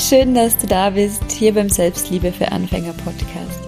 schön, 0.00 0.34
dass 0.34 0.56
du 0.56 0.66
da 0.66 0.90
bist, 0.90 1.30
hier 1.30 1.52
beim 1.52 1.68
Selbstliebe 1.68 2.32
für 2.32 2.50
Anfänger 2.50 2.94
Podcast. 2.94 3.60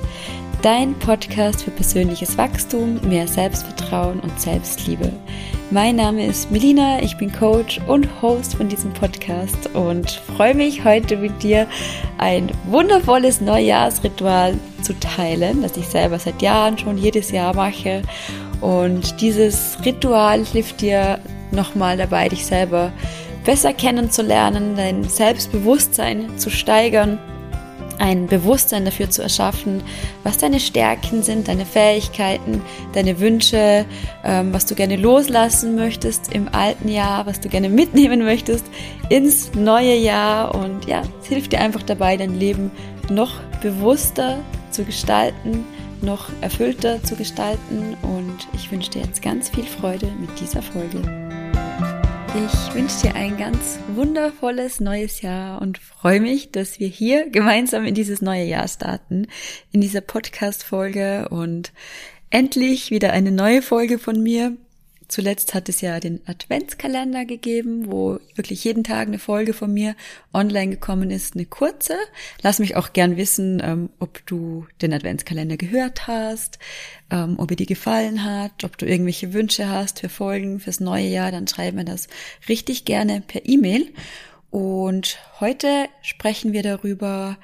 Dein 0.63 0.95
Podcast 0.99 1.63
für 1.63 1.71
persönliches 1.71 2.39
Wachstum, 2.39 3.01
mehr 3.07 3.29
Selbstvertrauen 3.29 4.19
und 4.21 4.41
Selbstliebe. 4.41 5.13
Mein 5.71 5.97
Name 5.97 6.25
ist 6.25 6.51
Melina, 6.51 7.03
ich 7.03 7.19
bin 7.19 7.31
Coach 7.33 7.81
und 7.87 8.09
Host 8.23 8.55
von 8.55 8.69
diesem 8.69 8.95
Podcast 8.95 9.69
und 9.75 10.11
freue 10.11 10.55
mich 10.55 10.85
heute 10.85 11.19
mit 11.19 11.43
dir 11.43 11.67
ein 12.17 12.51
wundervolles 12.67 13.43
Neujahrsritual 13.43 14.55
zu 14.81 14.99
teilen, 15.01 15.61
das 15.61 15.77
ich 15.77 15.87
selber 15.87 16.19
seit 16.19 16.41
Jahren 16.41 16.79
schon 16.79 16.97
jedes 16.97 17.31
Jahr 17.31 17.55
mache. 17.55 18.03
Und 18.63 19.21
dieses 19.21 19.77
Ritual 19.85 20.47
hilft 20.47 20.81
dir 20.81 21.19
nochmal 21.51 21.99
dabei, 21.99 22.31
dich 22.31 22.47
selber 22.47 22.91
besser 23.45 23.73
kennenzulernen, 23.73 24.77
dein 24.77 25.05
Selbstbewusstsein 25.05 26.39
zu 26.39 26.51
steigern, 26.51 27.19
ein 27.99 28.27
Bewusstsein 28.27 28.85
dafür 28.85 29.11
zu 29.11 29.23
erschaffen, 29.23 29.83
was 30.25 30.37
deine 30.37 30.59
Stärken 30.59 31.23
sind, 31.23 31.47
deine 31.47 31.65
Fähigkeiten, 31.65 32.63
deine 32.95 33.21
Wünsche, 33.21 33.85
ähm, 34.25 34.53
was 34.53 34.67
du 34.67 34.75
gerne 34.75 34.97
loslassen 34.97 35.77
möchtest 35.77 36.35
im 36.35 36.49
alten 36.53 36.89
Jahr, 36.89 37.27
was 37.27 37.41
du 37.41 37.49
gerne 37.49 37.69
mitnehmen 37.83 38.25
möchtest 38.25 38.67
ins 39.09 39.55
neue 39.55 39.95
Jahr. 39.95 40.55
Und 40.55 40.87
ja, 40.87 41.03
es 41.21 41.29
hilft 41.29 41.53
dir 41.53 41.61
einfach 41.61 41.83
dabei, 41.83 42.17
dein 42.17 42.35
Leben 42.35 42.73
noch 43.09 43.41
bewusster 43.63 44.39
zu 44.71 44.85
gestalten, 44.85 45.65
noch 46.01 46.29
erfüllter 46.41 47.03
zu 47.05 47.15
gestalten. 47.15 47.97
Und 48.03 48.49
ich 48.53 48.73
wünsche 48.73 48.91
dir 48.91 49.03
jetzt 49.03 49.23
ganz 49.23 49.49
viel 49.49 49.65
Freude 49.65 50.07
mit 50.21 50.41
dieser 50.41 50.63
Folge. 50.63 51.22
Ich 52.35 52.75
wünsche 52.75 53.03
dir 53.03 53.15
ein 53.15 53.37
ganz 53.37 53.79
wundervolles 53.95 54.81
neues 54.81 55.21
Jahr 55.21 55.61
und 55.61 55.77
freue 55.77 56.19
mich, 56.19 56.51
dass 56.51 56.81
wir 56.81 56.89
hier 56.89 57.29
gemeinsam 57.29 57.85
in 57.85 57.95
dieses 57.95 58.23
neue 58.23 58.45
Jahr 58.45 58.67
starten, 58.69 59.27
in 59.71 59.83
dieser 59.83 60.01
Podcast-Folge 60.01 61.29
und 61.29 61.75
endlich 62.31 62.91
wieder 62.91 63.13
eine 63.13 63.33
neue 63.33 63.61
Folge 63.61 63.99
von 63.99 64.23
mir. 64.23 64.57
Zuletzt 65.13 65.53
hat 65.53 65.69
es 65.69 65.83
ja 65.83 66.01
den 66.01 66.27
Adventskalender 66.27 67.27
gegeben, 67.27 67.93
wo 67.93 68.19
wirklich 68.35 68.65
jeden 68.65 68.83
Tag 68.83 69.09
eine 69.09 69.19
Folge 69.19 69.53
von 69.53 69.71
mir 69.71 69.95
online 70.33 70.71
gekommen 70.71 71.11
ist, 71.11 71.35
eine 71.35 71.45
kurze. 71.45 71.99
Lass 72.41 72.61
mich 72.61 72.77
auch 72.77 72.95
gern 72.95 73.19
wissen, 73.19 73.61
ähm, 73.63 73.91
ob 73.99 74.25
du 74.25 74.67
den 74.81 74.95
Adventskalender 74.95 75.59
gehört 75.59 76.07
hast, 76.07 76.59
ähm, 77.11 77.35
ob 77.37 77.51
er 77.51 77.57
dir 77.57 77.67
gefallen 77.67 78.25
hat, 78.25 78.65
ob 78.65 78.79
du 78.79 78.87
irgendwelche 78.87 79.35
Wünsche 79.35 79.69
hast 79.69 80.01
für 80.01 80.09
Folgen 80.09 80.61
fürs 80.61 80.81
neue 80.81 81.09
Jahr, 81.09 81.31
dann 81.31 81.47
schreib 81.47 81.75
mir 81.75 81.85
das 81.85 82.09
richtig 82.49 82.87
gerne 82.87 83.21
per 83.21 83.45
E-Mail. 83.45 83.93
Und 84.49 85.19
heute 85.41 85.91
sprechen 86.01 86.55
wir 86.55 86.63
darüber, 86.63 87.37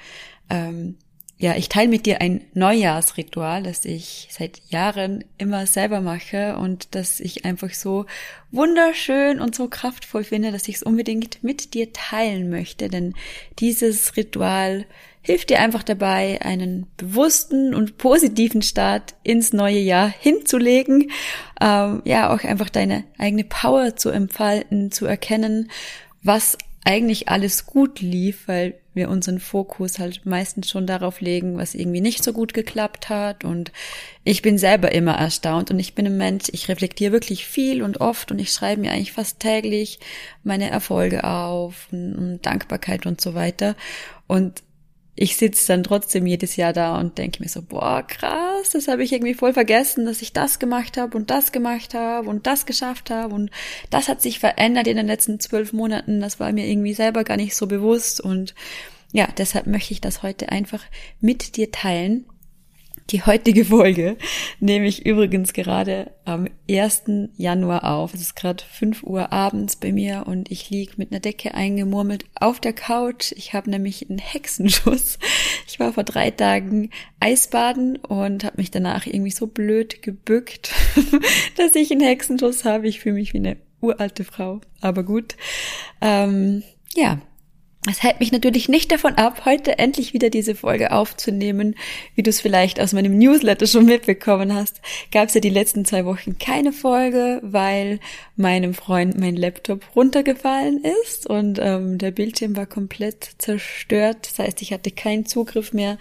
ähm, 0.48 0.96
ja, 1.40 1.54
ich 1.54 1.68
teile 1.68 1.88
mit 1.88 2.04
dir 2.04 2.20
ein 2.20 2.40
Neujahrsritual, 2.54 3.62
das 3.62 3.84
ich 3.84 4.26
seit 4.30 4.60
Jahren 4.70 5.22
immer 5.38 5.66
selber 5.66 6.00
mache 6.00 6.56
und 6.56 6.96
das 6.96 7.20
ich 7.20 7.44
einfach 7.44 7.70
so 7.70 8.06
wunderschön 8.50 9.40
und 9.40 9.54
so 9.54 9.68
kraftvoll 9.68 10.24
finde, 10.24 10.50
dass 10.50 10.66
ich 10.66 10.76
es 10.76 10.82
unbedingt 10.82 11.44
mit 11.44 11.74
dir 11.74 11.92
teilen 11.92 12.50
möchte. 12.50 12.88
Denn 12.88 13.14
dieses 13.60 14.16
Ritual 14.16 14.84
hilft 15.22 15.50
dir 15.50 15.60
einfach 15.60 15.84
dabei, 15.84 16.40
einen 16.42 16.88
bewussten 16.96 17.72
und 17.72 17.98
positiven 17.98 18.62
Start 18.62 19.14
ins 19.22 19.52
neue 19.52 19.78
Jahr 19.78 20.08
hinzulegen. 20.08 21.12
Ähm, 21.60 22.02
ja, 22.04 22.34
auch 22.34 22.42
einfach 22.42 22.68
deine 22.68 23.04
eigene 23.16 23.44
Power 23.44 23.94
zu 23.94 24.10
entfalten, 24.10 24.90
zu 24.90 25.06
erkennen, 25.06 25.70
was 26.24 26.58
eigentlich 26.88 27.28
alles 27.28 27.66
gut 27.66 28.00
lief, 28.00 28.48
weil 28.48 28.80
wir 28.94 29.10
unseren 29.10 29.40
Fokus 29.40 29.98
halt 29.98 30.24
meistens 30.24 30.70
schon 30.70 30.86
darauf 30.86 31.20
legen, 31.20 31.58
was 31.58 31.74
irgendwie 31.74 32.00
nicht 32.00 32.24
so 32.24 32.32
gut 32.32 32.54
geklappt 32.54 33.10
hat. 33.10 33.44
Und 33.44 33.72
ich 34.24 34.40
bin 34.40 34.56
selber 34.56 34.90
immer 34.92 35.12
erstaunt 35.12 35.70
und 35.70 35.78
ich 35.78 35.94
bin 35.94 36.06
ein 36.06 36.16
Mensch, 36.16 36.46
ich 36.50 36.66
reflektiere 36.70 37.12
wirklich 37.12 37.44
viel 37.44 37.82
und 37.82 38.00
oft 38.00 38.32
und 38.32 38.38
ich 38.38 38.52
schreibe 38.52 38.80
mir 38.80 38.92
eigentlich 38.92 39.12
fast 39.12 39.38
täglich 39.38 40.00
meine 40.44 40.70
Erfolge 40.70 41.24
auf 41.24 41.88
und, 41.92 42.40
Dankbarkeit 42.40 43.04
und 43.04 43.20
so 43.20 43.34
weiter. 43.34 43.76
Und 44.26 44.62
ich 45.20 45.36
sitze 45.36 45.66
dann 45.66 45.82
trotzdem 45.82 46.26
jedes 46.26 46.54
Jahr 46.54 46.72
da 46.72 46.96
und 46.96 47.18
denke 47.18 47.42
mir 47.42 47.48
so, 47.48 47.60
boah, 47.60 48.04
krass, 48.06 48.70
das 48.72 48.86
habe 48.86 49.02
ich 49.02 49.12
irgendwie 49.12 49.34
voll 49.34 49.52
vergessen, 49.52 50.06
dass 50.06 50.22
ich 50.22 50.32
das 50.32 50.60
gemacht 50.60 50.96
habe 50.96 51.16
und 51.16 51.28
das 51.28 51.50
gemacht 51.50 51.92
habe 51.94 52.28
und 52.28 52.46
das 52.46 52.66
geschafft 52.66 53.10
habe. 53.10 53.34
Und 53.34 53.50
das 53.90 54.06
hat 54.06 54.22
sich 54.22 54.38
verändert 54.38 54.86
in 54.86 54.96
den 54.96 55.08
letzten 55.08 55.40
zwölf 55.40 55.72
Monaten. 55.72 56.20
Das 56.20 56.38
war 56.38 56.52
mir 56.52 56.68
irgendwie 56.68 56.94
selber 56.94 57.24
gar 57.24 57.36
nicht 57.36 57.56
so 57.56 57.66
bewusst. 57.66 58.20
Und 58.20 58.54
ja, 59.10 59.26
deshalb 59.36 59.66
möchte 59.66 59.92
ich 59.92 60.00
das 60.00 60.22
heute 60.22 60.50
einfach 60.50 60.84
mit 61.20 61.56
dir 61.56 61.72
teilen 61.72 62.24
die 63.10 63.22
heutige 63.22 63.64
Folge 63.64 64.16
nehme 64.60 64.86
ich 64.86 65.06
übrigens 65.06 65.52
gerade 65.52 66.10
am 66.24 66.48
1. 66.70 67.04
Januar 67.36 67.84
auf. 67.84 68.12
Es 68.12 68.20
ist 68.20 68.36
gerade 68.36 68.62
5 68.62 69.02
Uhr 69.02 69.32
abends 69.32 69.76
bei 69.76 69.92
mir 69.92 70.24
und 70.26 70.50
ich 70.50 70.68
liege 70.68 70.92
mit 70.96 71.10
einer 71.10 71.20
Decke 71.20 71.54
eingemurmelt 71.54 72.26
auf 72.34 72.60
der 72.60 72.74
Couch. 72.74 73.32
Ich 73.32 73.54
habe 73.54 73.70
nämlich 73.70 74.08
einen 74.08 74.18
Hexenschuss. 74.18 75.18
Ich 75.66 75.80
war 75.80 75.92
vor 75.92 76.04
drei 76.04 76.30
Tagen 76.30 76.90
Eisbaden 77.18 77.96
und 77.96 78.44
habe 78.44 78.58
mich 78.58 78.70
danach 78.70 79.06
irgendwie 79.06 79.30
so 79.30 79.46
blöd 79.46 80.02
gebückt, 80.02 80.74
dass 81.56 81.74
ich 81.74 81.90
einen 81.90 82.02
Hexenschuss 82.02 82.64
habe. 82.64 82.88
Ich 82.88 83.00
fühle 83.00 83.14
mich 83.14 83.32
wie 83.32 83.38
eine 83.38 83.56
uralte 83.80 84.24
Frau, 84.24 84.60
aber 84.80 85.02
gut. 85.02 85.36
Ähm, 86.00 86.62
ja, 86.94 87.20
es 87.90 88.02
hält 88.02 88.20
mich 88.20 88.32
natürlich 88.32 88.68
nicht 88.68 88.92
davon 88.92 89.14
ab, 89.14 89.42
heute 89.44 89.78
endlich 89.78 90.12
wieder 90.12 90.30
diese 90.30 90.54
Folge 90.54 90.92
aufzunehmen. 90.92 91.74
Wie 92.14 92.22
du 92.22 92.30
es 92.30 92.40
vielleicht 92.40 92.80
aus 92.80 92.92
meinem 92.92 93.18
Newsletter 93.18 93.66
schon 93.66 93.86
mitbekommen 93.86 94.54
hast, 94.54 94.80
gab 95.12 95.28
es 95.28 95.34
ja 95.34 95.40
die 95.40 95.48
letzten 95.48 95.84
zwei 95.84 96.04
Wochen 96.04 96.38
keine 96.38 96.72
Folge, 96.72 97.40
weil 97.42 98.00
meinem 98.36 98.74
Freund 98.74 99.18
mein 99.18 99.36
Laptop 99.36 99.84
runtergefallen 99.96 100.84
ist 101.04 101.26
und 101.26 101.58
ähm, 101.60 101.98
der 101.98 102.10
Bildschirm 102.10 102.56
war 102.56 102.66
komplett 102.66 103.30
zerstört. 103.38 104.28
Das 104.30 104.38
heißt, 104.38 104.62
ich 104.62 104.72
hatte 104.72 104.90
keinen 104.90 105.26
Zugriff 105.26 105.72
mehr 105.72 105.98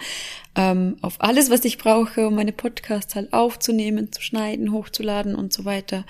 ähm, 0.55 0.97
auf 1.01 1.15
alles, 1.19 1.49
was 1.49 1.63
ich 1.65 1.77
brauche, 1.77 2.27
um 2.27 2.35
meine 2.35 2.51
Podcasts 2.51 3.15
halt 3.15 3.33
aufzunehmen, 3.33 4.11
zu 4.11 4.21
schneiden, 4.21 4.71
hochzuladen 4.71 5.35
und 5.35 5.53
so 5.53 5.65
weiter 5.65 6.05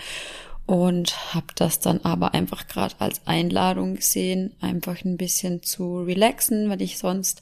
und 0.68 1.34
habe 1.34 1.48
das 1.56 1.80
dann 1.80 2.02
aber 2.02 2.34
einfach 2.34 2.68
gerade 2.68 2.94
als 3.00 3.26
Einladung 3.26 3.96
gesehen, 3.96 4.54
einfach 4.60 5.04
ein 5.04 5.18
bisschen 5.18 5.64
zu 5.64 6.02
relaxen, 6.02 6.70
weil 6.70 6.82
ich 6.82 6.98
sonst 6.98 7.42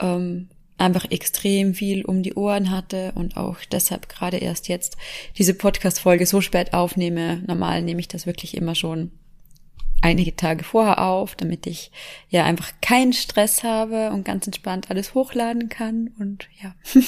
ähm, 0.00 0.48
einfach 0.76 1.10
extrem 1.10 1.74
viel 1.74 2.04
um 2.04 2.22
die 2.22 2.34
Ohren 2.34 2.70
hatte 2.70 3.12
und 3.14 3.38
auch 3.38 3.56
deshalb 3.72 4.10
gerade 4.10 4.36
erst 4.36 4.68
jetzt 4.68 4.98
diese 5.38 5.54
Podcast-Folge 5.54 6.26
so 6.26 6.42
spät 6.42 6.74
aufnehme. 6.74 7.42
Normal 7.46 7.82
nehme 7.82 8.00
ich 8.00 8.08
das 8.08 8.26
wirklich 8.26 8.54
immer 8.54 8.74
schon 8.74 9.12
einige 10.02 10.36
Tage 10.36 10.62
vorher 10.62 11.02
auf, 11.02 11.34
damit 11.36 11.66
ich 11.66 11.90
ja 12.28 12.44
einfach 12.44 12.70
keinen 12.82 13.14
Stress 13.14 13.64
habe 13.64 14.10
und 14.10 14.24
ganz 14.24 14.46
entspannt 14.46 14.90
alles 14.90 15.14
hochladen 15.14 15.70
kann. 15.70 16.10
Und 16.18 16.48
ja, 16.62 16.74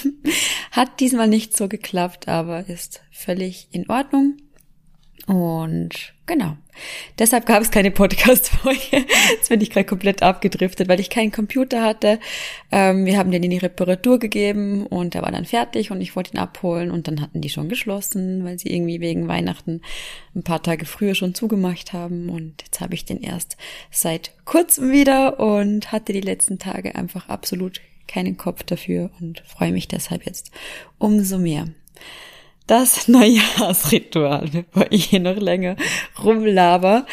hat 0.70 1.00
diesmal 1.00 1.28
nicht 1.28 1.54
so 1.54 1.68
geklappt, 1.68 2.28
aber 2.28 2.66
ist 2.66 3.02
völlig 3.10 3.68
in 3.72 3.90
Ordnung. 3.90 4.38
Und 5.26 6.14
genau. 6.26 6.56
Deshalb 7.18 7.46
gab 7.46 7.62
es 7.62 7.70
keine 7.70 7.90
Podcast-Folge. 7.90 9.04
Jetzt 9.30 9.48
bin 9.48 9.60
ich 9.60 9.70
gerade 9.70 9.86
komplett 9.86 10.22
abgedriftet, 10.22 10.88
weil 10.88 11.00
ich 11.00 11.10
keinen 11.10 11.30
Computer 11.30 11.82
hatte. 11.82 12.18
Ähm, 12.70 13.04
wir 13.04 13.18
haben 13.18 13.30
den 13.30 13.42
in 13.42 13.50
die 13.50 13.58
Reparatur 13.58 14.18
gegeben 14.18 14.86
und 14.86 15.14
der 15.14 15.22
war 15.22 15.30
dann 15.30 15.44
fertig 15.44 15.90
und 15.90 16.00
ich 16.00 16.16
wollte 16.16 16.32
ihn 16.32 16.38
abholen 16.38 16.90
und 16.90 17.06
dann 17.06 17.20
hatten 17.20 17.40
die 17.40 17.50
schon 17.50 17.68
geschlossen, 17.68 18.44
weil 18.44 18.58
sie 18.58 18.72
irgendwie 18.72 19.00
wegen 19.00 19.28
Weihnachten 19.28 19.82
ein 20.34 20.42
paar 20.42 20.62
Tage 20.62 20.86
früher 20.86 21.14
schon 21.14 21.34
zugemacht 21.34 21.92
haben. 21.92 22.30
Und 22.30 22.62
jetzt 22.62 22.80
habe 22.80 22.94
ich 22.94 23.04
den 23.04 23.20
erst 23.20 23.56
seit 23.90 24.32
kurzem 24.44 24.90
wieder 24.90 25.38
und 25.38 25.92
hatte 25.92 26.12
die 26.12 26.20
letzten 26.20 26.58
Tage 26.58 26.94
einfach 26.94 27.28
absolut 27.28 27.80
keinen 28.08 28.36
Kopf 28.36 28.64
dafür 28.64 29.10
und 29.20 29.40
freue 29.46 29.72
mich 29.72 29.86
deshalb 29.86 30.26
jetzt 30.26 30.50
umso 30.98 31.38
mehr 31.38 31.68
das 32.70 33.08
Neujahrsritual, 33.08 34.48
bevor 34.52 34.86
ich 34.90 35.06
hier 35.06 35.20
noch 35.20 35.36
länger 35.36 35.76
rumlaber. 36.22 37.06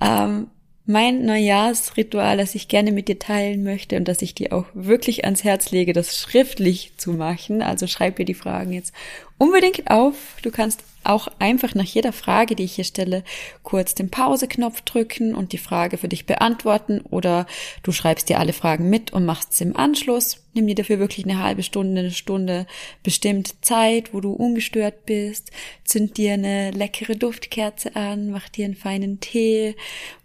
Ähm, 0.00 0.48
mein 0.86 1.24
Neujahrsritual, 1.24 2.36
das 2.36 2.54
ich 2.54 2.68
gerne 2.68 2.92
mit 2.92 3.08
dir 3.08 3.18
teilen 3.18 3.64
möchte 3.64 3.96
und 3.96 4.06
das 4.06 4.20
ich 4.20 4.34
dir 4.34 4.52
auch 4.52 4.66
wirklich 4.74 5.24
ans 5.24 5.42
Herz 5.42 5.70
lege, 5.70 5.94
das 5.94 6.18
schriftlich 6.18 6.92
zu 6.98 7.12
machen. 7.12 7.62
Also 7.62 7.86
schreib 7.86 8.16
dir 8.16 8.26
die 8.26 8.34
Fragen 8.34 8.72
jetzt 8.72 8.92
unbedingt 9.38 9.90
auf. 9.90 10.36
Du 10.42 10.50
kannst 10.50 10.82
auch 11.04 11.28
einfach 11.38 11.74
nach 11.74 11.84
jeder 11.84 12.12
Frage, 12.12 12.56
die 12.56 12.64
ich 12.64 12.74
hier 12.74 12.84
stelle, 12.84 13.24
kurz 13.62 13.94
den 13.94 14.10
Pause-Knopf 14.10 14.80
drücken 14.82 15.34
und 15.34 15.52
die 15.52 15.58
Frage 15.58 15.98
für 15.98 16.08
dich 16.08 16.26
beantworten 16.26 17.00
oder 17.00 17.46
du 17.82 17.92
schreibst 17.92 18.28
dir 18.28 18.38
alle 18.38 18.52
Fragen 18.52 18.88
mit 18.88 19.12
und 19.12 19.26
machst 19.26 19.52
es 19.52 19.60
im 19.60 19.76
Anschluss. 19.76 20.38
Nimm 20.54 20.66
dir 20.66 20.74
dafür 20.74 20.98
wirklich 20.98 21.26
eine 21.26 21.42
halbe 21.42 21.62
Stunde, 21.62 22.00
eine 22.00 22.10
Stunde 22.10 22.66
bestimmt 23.02 23.64
Zeit, 23.64 24.14
wo 24.14 24.20
du 24.20 24.32
ungestört 24.32 25.04
bist. 25.04 25.50
Zünd 25.84 26.16
dir 26.16 26.34
eine 26.34 26.70
leckere 26.70 27.16
Duftkerze 27.16 27.94
an, 27.96 28.30
mach 28.30 28.48
dir 28.48 28.64
einen 28.64 28.76
feinen 28.76 29.20
Tee, 29.20 29.76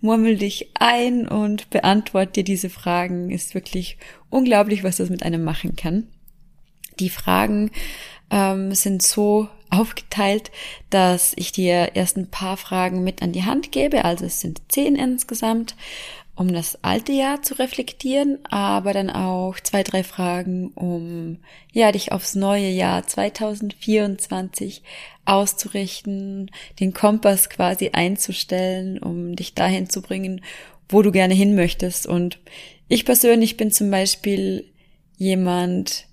murmel 0.02 0.38
dich 0.38 0.70
ein 0.76 1.28
und 1.28 1.70
beantwort 1.70 2.36
dir 2.36 2.44
diese 2.44 2.70
Fragen. 2.70 3.32
Ist 3.32 3.54
wirklich 3.54 3.98
unglaublich, 4.30 4.84
was 4.84 4.98
das 4.98 5.10
mit 5.10 5.24
einem 5.24 5.44
machen 5.44 5.76
kann. 5.76 6.08
Die 7.00 7.10
Fragen 7.10 7.72
ähm, 8.30 8.74
sind 8.74 9.02
so 9.02 9.48
aufgeteilt, 9.70 10.52
dass 10.90 11.34
ich 11.36 11.52
dir 11.52 11.92
erst 11.94 12.18
ein 12.18 12.32
paar 12.32 12.58
Fragen 12.58 13.04
mit 13.04 13.22
an 13.22 13.32
die 13.32 13.44
Hand 13.44 13.72
gebe. 13.72 14.04
Also 14.04 14.26
es 14.26 14.40
sind 14.40 14.62
zehn 14.70 14.96
insgesamt, 14.96 15.76
um 16.36 16.54
das 16.54 16.84
alte 16.84 17.12
Jahr 17.12 17.42
zu 17.44 17.60
reflektieren, 17.60 18.40
aber 18.50 18.94
dann 18.94 19.10
auch 19.10 19.60
zwei, 19.60 19.84
drei 19.84 20.04
Fragen, 20.04 20.72
um 20.74 21.38
ja 21.74 21.92
dich 21.92 22.14
aufs 22.14 22.34
neue 22.34 22.70
Jahr 22.70 23.06
2024 23.06 24.82
auszurichten, 25.26 26.50
den 26.80 26.94
Kompass 26.94 27.50
quasi 27.50 27.90
einzustellen, 27.94 29.00
um 29.00 29.36
dich 29.36 29.54
dahin 29.54 29.90
zu 29.90 30.02
bringen, 30.02 30.42
wo 30.88 31.02
du 31.02 31.12
gerne 31.12 31.34
hin 31.34 31.56
möchtest. 31.56 32.08
Und 32.08 32.40
ich 32.88 33.06
persönlich 33.06 33.58
bin 33.58 33.72
zum 33.72 33.92
Beispiel 33.92 34.66
jemand, 35.18 36.08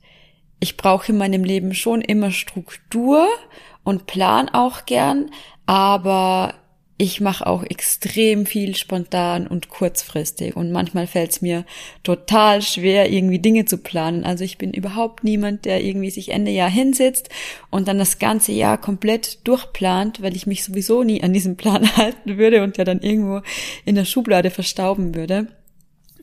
ich 0.61 0.77
brauche 0.77 1.13
in 1.13 1.19
meinem 1.19 1.45
Leben 1.45 1.75
schon 1.75 2.01
immer 2.01 2.31
Struktur 2.31 3.29
und 3.85 4.07
plan 4.07 4.49
auch 4.49 4.87
gern, 4.87 5.31
aber 5.67 6.55
ich 6.99 7.21
mache 7.21 7.47
auch 7.47 7.63
extrem 7.63 8.47
viel 8.47 8.75
spontan 8.75 9.47
und 9.47 9.69
kurzfristig 9.69 10.57
und 10.57 10.73
manchmal 10.73 11.07
fällt 11.07 11.31
es 11.31 11.43
mir 11.43 11.67
total 12.03 12.63
schwer, 12.63 13.11
irgendwie 13.11 13.39
Dinge 13.39 13.67
zu 13.67 13.77
planen. 13.77 14.25
Also 14.25 14.45
ich 14.45 14.57
bin 14.57 14.73
überhaupt 14.73 15.23
niemand, 15.23 15.67
der 15.67 15.85
irgendwie 15.85 16.11
sich 16.11 16.31
Ende 16.31 16.53
Jahr 16.53 16.71
hinsetzt 16.71 17.29
und 17.71 17.87
dann 17.87 17.99
das 17.99 18.19
ganze 18.19 18.53
Jahr 18.53 18.79
komplett 18.79 19.47
durchplant, 19.47 20.23
weil 20.23 20.35
ich 20.35 20.47
mich 20.47 20.65
sowieso 20.65 21.03
nie 21.03 21.23
an 21.23 21.35
diesen 21.35 21.59
Plan 21.59 21.97
halten 21.97 22.39
würde 22.39 22.63
und 22.63 22.79
der 22.79 22.87
dann 22.87 23.03
irgendwo 23.03 23.43
in 23.85 23.95
der 23.95 24.07
Schublade 24.07 24.51
verstauben 24.51 25.15
würde. 25.15 25.49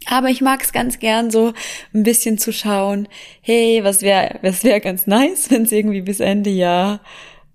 Aber 0.08 0.30
ich 0.30 0.42
mag 0.42 0.62
es 0.64 0.72
ganz 0.72 1.00
gern 1.00 1.32
so 1.32 1.54
ein 1.94 2.04
bisschen 2.04 2.38
zu 2.38 2.52
schauen, 2.52 3.08
hey, 3.42 3.84
was 3.84 4.02
wäre 4.02 4.40
was 4.42 4.64
wäre 4.64 4.82
ganz 4.82 5.08
nice, 5.08 5.50
wenn 5.52 5.64
es 5.64 5.72
irgendwie 5.72 6.02
bis 6.02 6.20
Ende 6.20 6.50
Jahr 6.50 7.02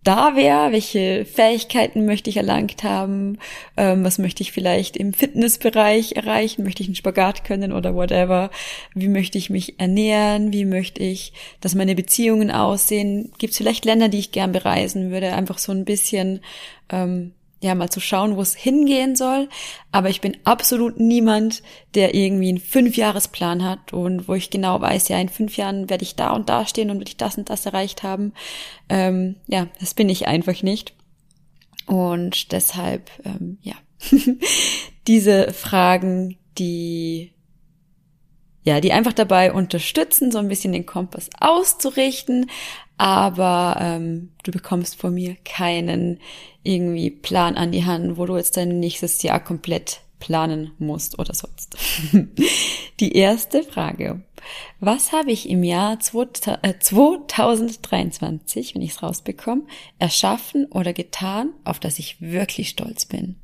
da 0.04 0.36
wäre, 0.36 0.72
welche 0.72 1.26
Fähigkeiten 1.26 2.06
möchte 2.06 2.30
ich 2.30 2.38
erlangt 2.38 2.82
haben, 2.82 3.38
ähm, 3.76 4.04
was 4.04 4.18
möchte 4.18 4.42
ich 4.42 4.52
vielleicht 4.52 4.96
im 4.96 5.12
Fitnessbereich 5.12 6.12
erreichen, 6.12 6.62
möchte 6.62 6.82
ich 6.82 6.88
einen 6.88 6.94
Spagat 6.94 7.44
können 7.44 7.72
oder 7.72 7.94
whatever, 7.94 8.50
wie 8.94 9.08
möchte 9.08 9.36
ich 9.36 9.50
mich 9.50 9.78
ernähren, 9.78 10.52
wie 10.52 10.64
möchte 10.64 11.02
ich, 11.02 11.34
dass 11.60 11.74
meine 11.74 11.94
Beziehungen 11.94 12.50
aussehen, 12.50 13.32
gibt 13.38 13.52
es 13.52 13.58
vielleicht 13.58 13.84
Länder, 13.84 14.08
die 14.08 14.20
ich 14.20 14.32
gern 14.32 14.52
bereisen 14.52 15.10
würde, 15.10 15.34
einfach 15.34 15.58
so 15.58 15.72
ein 15.72 15.84
bisschen 15.84 16.40
ähm, 16.90 17.32
ja, 17.60 17.74
mal 17.74 17.90
zu 17.90 18.00
schauen, 18.00 18.36
wo 18.36 18.40
es 18.40 18.54
hingehen 18.54 19.16
soll. 19.16 19.48
Aber 19.90 20.10
ich 20.10 20.20
bin 20.20 20.36
absolut 20.44 21.00
niemand, 21.00 21.62
der 21.94 22.14
irgendwie 22.14 22.48
einen 22.48 22.58
Fünfjahresplan 22.58 23.64
hat 23.64 23.92
und 23.92 24.28
wo 24.28 24.34
ich 24.34 24.50
genau 24.50 24.80
weiß, 24.80 25.08
ja, 25.08 25.18
in 25.18 25.28
fünf 25.28 25.56
Jahren 25.56 25.90
werde 25.90 26.04
ich 26.04 26.14
da 26.14 26.30
und 26.30 26.48
da 26.48 26.66
stehen 26.66 26.90
und 26.90 26.98
werde 26.98 27.10
ich 27.10 27.16
das 27.16 27.36
und 27.36 27.50
das 27.50 27.66
erreicht 27.66 28.02
haben. 28.02 28.32
Ähm, 28.88 29.36
ja, 29.46 29.68
das 29.80 29.94
bin 29.94 30.08
ich 30.08 30.28
einfach 30.28 30.62
nicht. 30.62 30.94
Und 31.86 32.52
deshalb, 32.52 33.10
ähm, 33.24 33.58
ja, 33.62 33.74
diese 35.06 35.52
Fragen, 35.52 36.38
die 36.58 37.32
ja, 38.68 38.82
die 38.82 38.92
einfach 38.92 39.14
dabei 39.14 39.52
unterstützen, 39.52 40.30
so 40.30 40.36
ein 40.38 40.48
bisschen 40.48 40.72
den 40.72 40.84
Kompass 40.84 41.30
auszurichten, 41.40 42.50
aber 42.98 43.78
ähm, 43.80 44.32
du 44.42 44.50
bekommst 44.50 44.96
von 44.96 45.14
mir 45.14 45.36
keinen 45.44 46.20
irgendwie 46.62 47.10
Plan 47.10 47.56
an 47.56 47.72
die 47.72 47.86
Hand, 47.86 48.18
wo 48.18 48.26
du 48.26 48.36
jetzt 48.36 48.56
dein 48.56 48.80
nächstes 48.80 49.22
Jahr 49.22 49.42
komplett 49.42 50.00
planen 50.18 50.72
musst 50.78 51.18
oder 51.18 51.32
sonst. 51.32 51.78
die 53.00 53.16
erste 53.16 53.62
Frage. 53.62 54.20
Was 54.80 55.12
habe 55.12 55.30
ich 55.30 55.48
im 55.48 55.62
Jahr 55.62 56.00
2023, 56.00 58.70
äh, 58.70 58.74
wenn 58.74 58.82
ich 58.82 58.90
es 58.90 59.02
rausbekomme, 59.02 59.62
erschaffen 59.98 60.66
oder 60.66 60.92
getan, 60.92 61.54
auf 61.64 61.80
das 61.80 61.98
ich 61.98 62.20
wirklich 62.20 62.68
stolz 62.70 63.06
bin? 63.06 63.36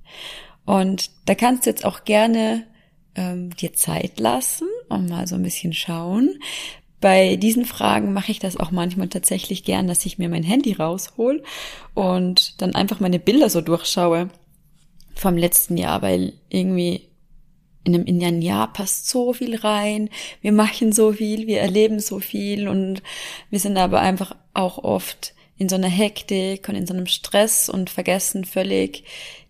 Und 0.64 1.10
da 1.26 1.34
kannst 1.34 1.66
du 1.66 1.70
jetzt 1.70 1.84
auch 1.84 2.04
gerne 2.04 2.66
ähm, 3.14 3.54
dir 3.56 3.74
Zeit 3.74 4.18
lassen 4.18 4.68
und 4.88 5.08
mal 5.08 5.26
so 5.26 5.36
ein 5.36 5.42
bisschen 5.42 5.72
schauen. 5.72 6.38
Bei 7.04 7.36
diesen 7.36 7.66
Fragen 7.66 8.14
mache 8.14 8.32
ich 8.32 8.38
das 8.38 8.56
auch 8.56 8.70
manchmal 8.70 9.08
tatsächlich 9.08 9.62
gern, 9.62 9.86
dass 9.86 10.06
ich 10.06 10.16
mir 10.16 10.30
mein 10.30 10.42
Handy 10.42 10.72
raushol 10.72 11.42
und 11.92 12.62
dann 12.62 12.74
einfach 12.74 12.98
meine 12.98 13.18
Bilder 13.18 13.50
so 13.50 13.60
durchschaue 13.60 14.30
vom 15.14 15.36
letzten 15.36 15.76
Jahr, 15.76 16.00
weil 16.00 16.32
irgendwie 16.48 17.02
in 17.84 17.94
einem, 17.94 18.06
in 18.06 18.24
einem 18.24 18.40
Jahr 18.40 18.72
passt 18.72 19.10
so 19.10 19.34
viel 19.34 19.54
rein, 19.54 20.08
wir 20.40 20.52
machen 20.52 20.92
so 20.92 21.12
viel, 21.12 21.46
wir 21.46 21.60
erleben 21.60 22.00
so 22.00 22.20
viel 22.20 22.68
und 22.68 23.02
wir 23.50 23.60
sind 23.60 23.76
aber 23.76 24.00
einfach 24.00 24.34
auch 24.54 24.78
oft 24.78 25.34
in 25.58 25.68
so 25.68 25.74
einer 25.74 25.88
Hektik 25.88 26.70
und 26.70 26.74
in 26.74 26.86
so 26.86 26.94
einem 26.94 27.06
Stress 27.06 27.68
und 27.68 27.90
vergessen 27.90 28.46
völlig 28.46 29.04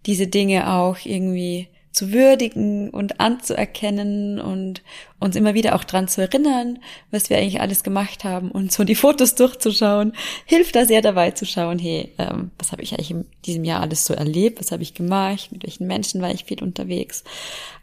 diese 0.06 0.26
Dinge 0.26 0.72
auch 0.72 0.96
irgendwie 1.04 1.68
zu 1.94 2.12
würdigen 2.12 2.90
und 2.90 3.20
anzuerkennen 3.20 4.40
und 4.40 4.82
uns 5.20 5.36
immer 5.36 5.54
wieder 5.54 5.76
auch 5.76 5.84
dran 5.84 6.08
zu 6.08 6.20
erinnern, 6.20 6.80
was 7.12 7.30
wir 7.30 7.38
eigentlich 7.38 7.60
alles 7.60 7.84
gemacht 7.84 8.24
haben 8.24 8.50
und 8.50 8.72
so 8.72 8.82
die 8.82 8.96
Fotos 8.96 9.36
durchzuschauen, 9.36 10.12
hilft 10.44 10.74
da 10.74 10.84
sehr 10.84 11.02
dabei 11.02 11.30
zu 11.30 11.46
schauen, 11.46 11.78
hey, 11.78 12.12
ähm, 12.18 12.50
was 12.58 12.72
habe 12.72 12.82
ich 12.82 12.92
eigentlich 12.92 13.12
in 13.12 13.24
diesem 13.46 13.64
Jahr 13.64 13.80
alles 13.80 14.04
so 14.04 14.12
erlebt, 14.12 14.60
was 14.60 14.72
habe 14.72 14.82
ich 14.82 14.94
gemacht, 14.94 15.52
mit 15.52 15.62
welchen 15.62 15.86
Menschen 15.86 16.20
war 16.20 16.32
ich 16.32 16.44
viel 16.44 16.62
unterwegs. 16.62 17.22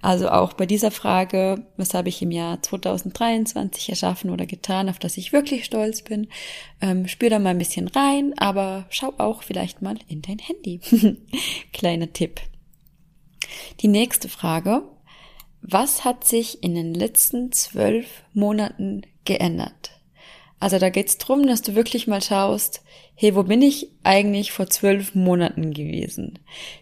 Also 0.02 0.30
auch 0.30 0.54
bei 0.54 0.66
dieser 0.66 0.92
Frage, 0.92 1.64
was 1.78 1.94
habe 1.94 2.10
ich 2.10 2.22
im 2.22 2.32
Jahr 2.32 2.62
2023 2.62 3.90
erschaffen 3.90 4.30
oder 4.30 4.46
getan, 4.46 4.90
auf 4.90 5.00
das 5.00 5.16
ich 5.16 5.32
wirklich 5.32 5.64
stolz 5.64 6.02
bin, 6.02 6.28
ähm, 6.82 7.08
spür 7.08 7.30
da 7.30 7.40
mal 7.40 7.50
ein 7.50 7.58
bisschen 7.58 7.88
rein, 7.88 8.34
aber 8.38 8.86
schau 8.90 9.14
auch 9.18 9.42
vielleicht 9.42 9.82
mal 9.82 9.96
in 10.08 10.22
dein 10.22 10.40
Handy. 10.40 10.82
Kleiner 11.74 12.12
Tipp. 12.12 12.42
Die 13.80 13.88
nächste 13.88 14.30
Frage. 14.30 14.84
Was 15.62 16.06
hat 16.06 16.26
sich 16.26 16.64
in 16.64 16.74
den 16.76 16.94
letzten 16.94 17.52
zwölf 17.52 18.24
Monaten 18.34 19.04
geändert? 19.26 19.92
Also 20.60 20.78
da 20.78 20.90
geht's 20.90 21.18
drum, 21.18 21.48
dass 21.48 21.64
du 21.64 21.76
wirklich 21.76 22.08
mal 22.08 22.22
schaust, 22.22 22.84
hey, 23.16 23.36
wo 23.36 23.44
bin 23.44 23.62
ich 23.64 23.90
eigentlich 24.04 24.52
vor 24.52 24.68
zwölf 24.68 25.16
Monaten 25.16 25.74
gewesen? 25.74 26.40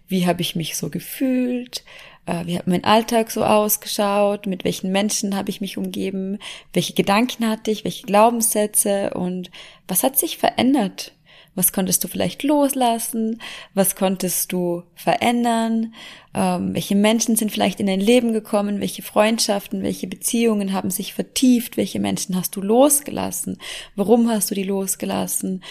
Wie 0.07 0.27
habe 0.27 0.41
ich 0.41 0.55
mich 0.55 0.75
so 0.75 0.89
gefühlt? 0.89 1.83
Äh, 2.25 2.45
wie 2.45 2.57
hat 2.57 2.67
mein 2.67 2.83
Alltag 2.83 3.31
so 3.31 3.43
ausgeschaut? 3.43 4.47
Mit 4.47 4.65
welchen 4.65 4.91
Menschen 4.91 5.35
habe 5.35 5.49
ich 5.49 5.61
mich 5.61 5.77
umgeben? 5.77 6.39
Welche 6.73 6.93
Gedanken 6.93 7.47
hatte 7.47 7.71
ich? 7.71 7.85
Welche 7.85 8.05
Glaubenssätze? 8.05 9.11
Und 9.13 9.49
was 9.87 10.03
hat 10.03 10.17
sich 10.19 10.37
verändert? 10.37 11.13
Was 11.55 11.73
konntest 11.73 12.03
du 12.03 12.07
vielleicht 12.07 12.43
loslassen? 12.43 13.41
Was 13.73 13.95
konntest 13.95 14.51
du 14.51 14.83
verändern? 14.95 15.93
Ähm, 16.33 16.73
welche 16.73 16.95
Menschen 16.95 17.35
sind 17.35 17.51
vielleicht 17.51 17.79
in 17.79 17.87
dein 17.87 17.99
Leben 17.99 18.33
gekommen? 18.33 18.79
Welche 18.79 19.01
Freundschaften, 19.01 19.83
welche 19.83 20.07
Beziehungen 20.07 20.73
haben 20.73 20.91
sich 20.91 21.13
vertieft? 21.13 21.75
Welche 21.75 21.99
Menschen 21.99 22.35
hast 22.35 22.55
du 22.55 22.61
losgelassen? 22.61 23.57
Warum 23.95 24.29
hast 24.29 24.51
du 24.51 24.55
die 24.55 24.63
losgelassen? 24.63 25.63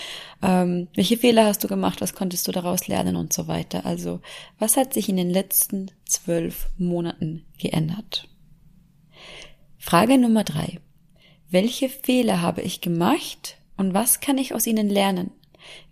Ähm, 0.43 0.89
welche 0.95 1.17
Fehler 1.17 1.47
hast 1.47 1.65
du 1.65 1.69
gemacht? 1.69 2.01
Was 2.01 2.15
konntest 2.15 2.47
du 2.49 2.53
daraus 2.53 2.89
lernen 2.89 3.17
und 3.17 3.33
so 3.33 3.49
weiter? 3.49 3.87
Also, 3.87 4.21
was 4.59 4.77
hat 4.77 4.93
sich 4.95 5.09
in 5.09 5.17
den 5.17 5.31
letzten 5.31 5.91
zwölf 6.05 6.69
Monaten 6.77 7.45
geändert? 7.59 8.29
Frage 9.79 10.19
Nummer 10.19 10.45
drei. 10.45 10.81
Welche 11.51 11.89
Fehler 11.89 12.43
habe 12.43 12.61
ich 12.61 12.83
gemacht 12.83 13.57
und 13.79 13.95
was 13.95 14.21
kann 14.21 14.37
ich 14.37 14.55
aus 14.55 14.67
ihnen 14.67 14.91
lernen? 14.91 15.31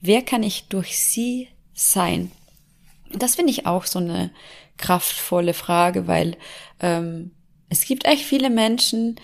Wer 0.00 0.22
kann 0.22 0.42
ich 0.42 0.68
durch 0.68 0.98
sie 0.98 1.48
sein? 1.74 2.30
Das 3.12 3.36
finde 3.36 3.50
ich 3.52 3.66
auch 3.66 3.84
so 3.84 3.98
eine 3.98 4.30
kraftvolle 4.76 5.54
Frage, 5.54 6.06
weil 6.06 6.36
ähm, 6.80 7.30
es 7.68 7.84
gibt 7.84 8.04
echt 8.04 8.24
viele 8.24 8.50
Menschen, 8.50 9.16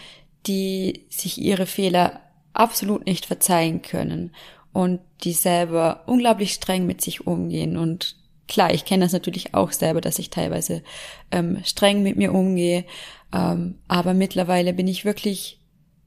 die 0.46 1.06
sich 1.08 1.38
ihre 1.38 1.66
Fehler 1.66 2.20
absolut 2.54 3.06
nicht 3.06 3.26
verzeihen 3.26 3.82
können 3.82 4.34
und 4.72 5.00
die 5.22 5.32
selber 5.32 6.02
unglaublich 6.06 6.52
streng 6.52 6.86
mit 6.86 7.00
sich 7.00 7.26
umgehen. 7.26 7.76
Und 7.76 8.16
klar, 8.48 8.72
ich 8.72 8.84
kenne 8.84 9.04
das 9.04 9.12
natürlich 9.12 9.54
auch 9.54 9.72
selber, 9.72 10.00
dass 10.00 10.18
ich 10.18 10.30
teilweise 10.30 10.82
ähm, 11.30 11.62
streng 11.64 12.02
mit 12.02 12.16
mir 12.16 12.32
umgehe, 12.32 12.84
ähm, 13.32 13.78
aber 13.88 14.14
mittlerweile 14.14 14.72
bin 14.72 14.88
ich 14.88 15.04
wirklich 15.04 15.58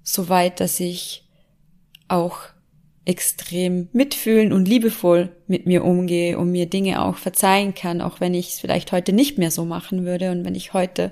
so 0.04 0.30
weit, 0.30 0.60
dass 0.60 0.80
ich 0.80 1.24
auch 2.08 2.38
extrem 3.06 3.88
mitfühlen 3.94 4.52
und 4.52 4.68
liebevoll 4.68 5.30
mit 5.48 5.68
mir 5.68 5.86
umgehe 5.86 6.38
und 6.38 6.52
mir 6.52 6.66
Dinge 6.66 7.04
auch 7.04 7.18
verzeihen 7.18 7.76
kann, 7.76 8.02
auch 8.02 8.20
wenn 8.20 8.34
ich 8.34 8.50
es 8.50 8.60
vielleicht 8.60 8.92
heute 8.92 9.14
nicht 9.14 9.38
mehr 9.38 9.52
so 9.52 9.64
machen 9.64 10.06
würde 10.06 10.32
und 10.32 10.44
wenn 10.44 10.56
ich 10.56 10.74
heute 10.74 11.12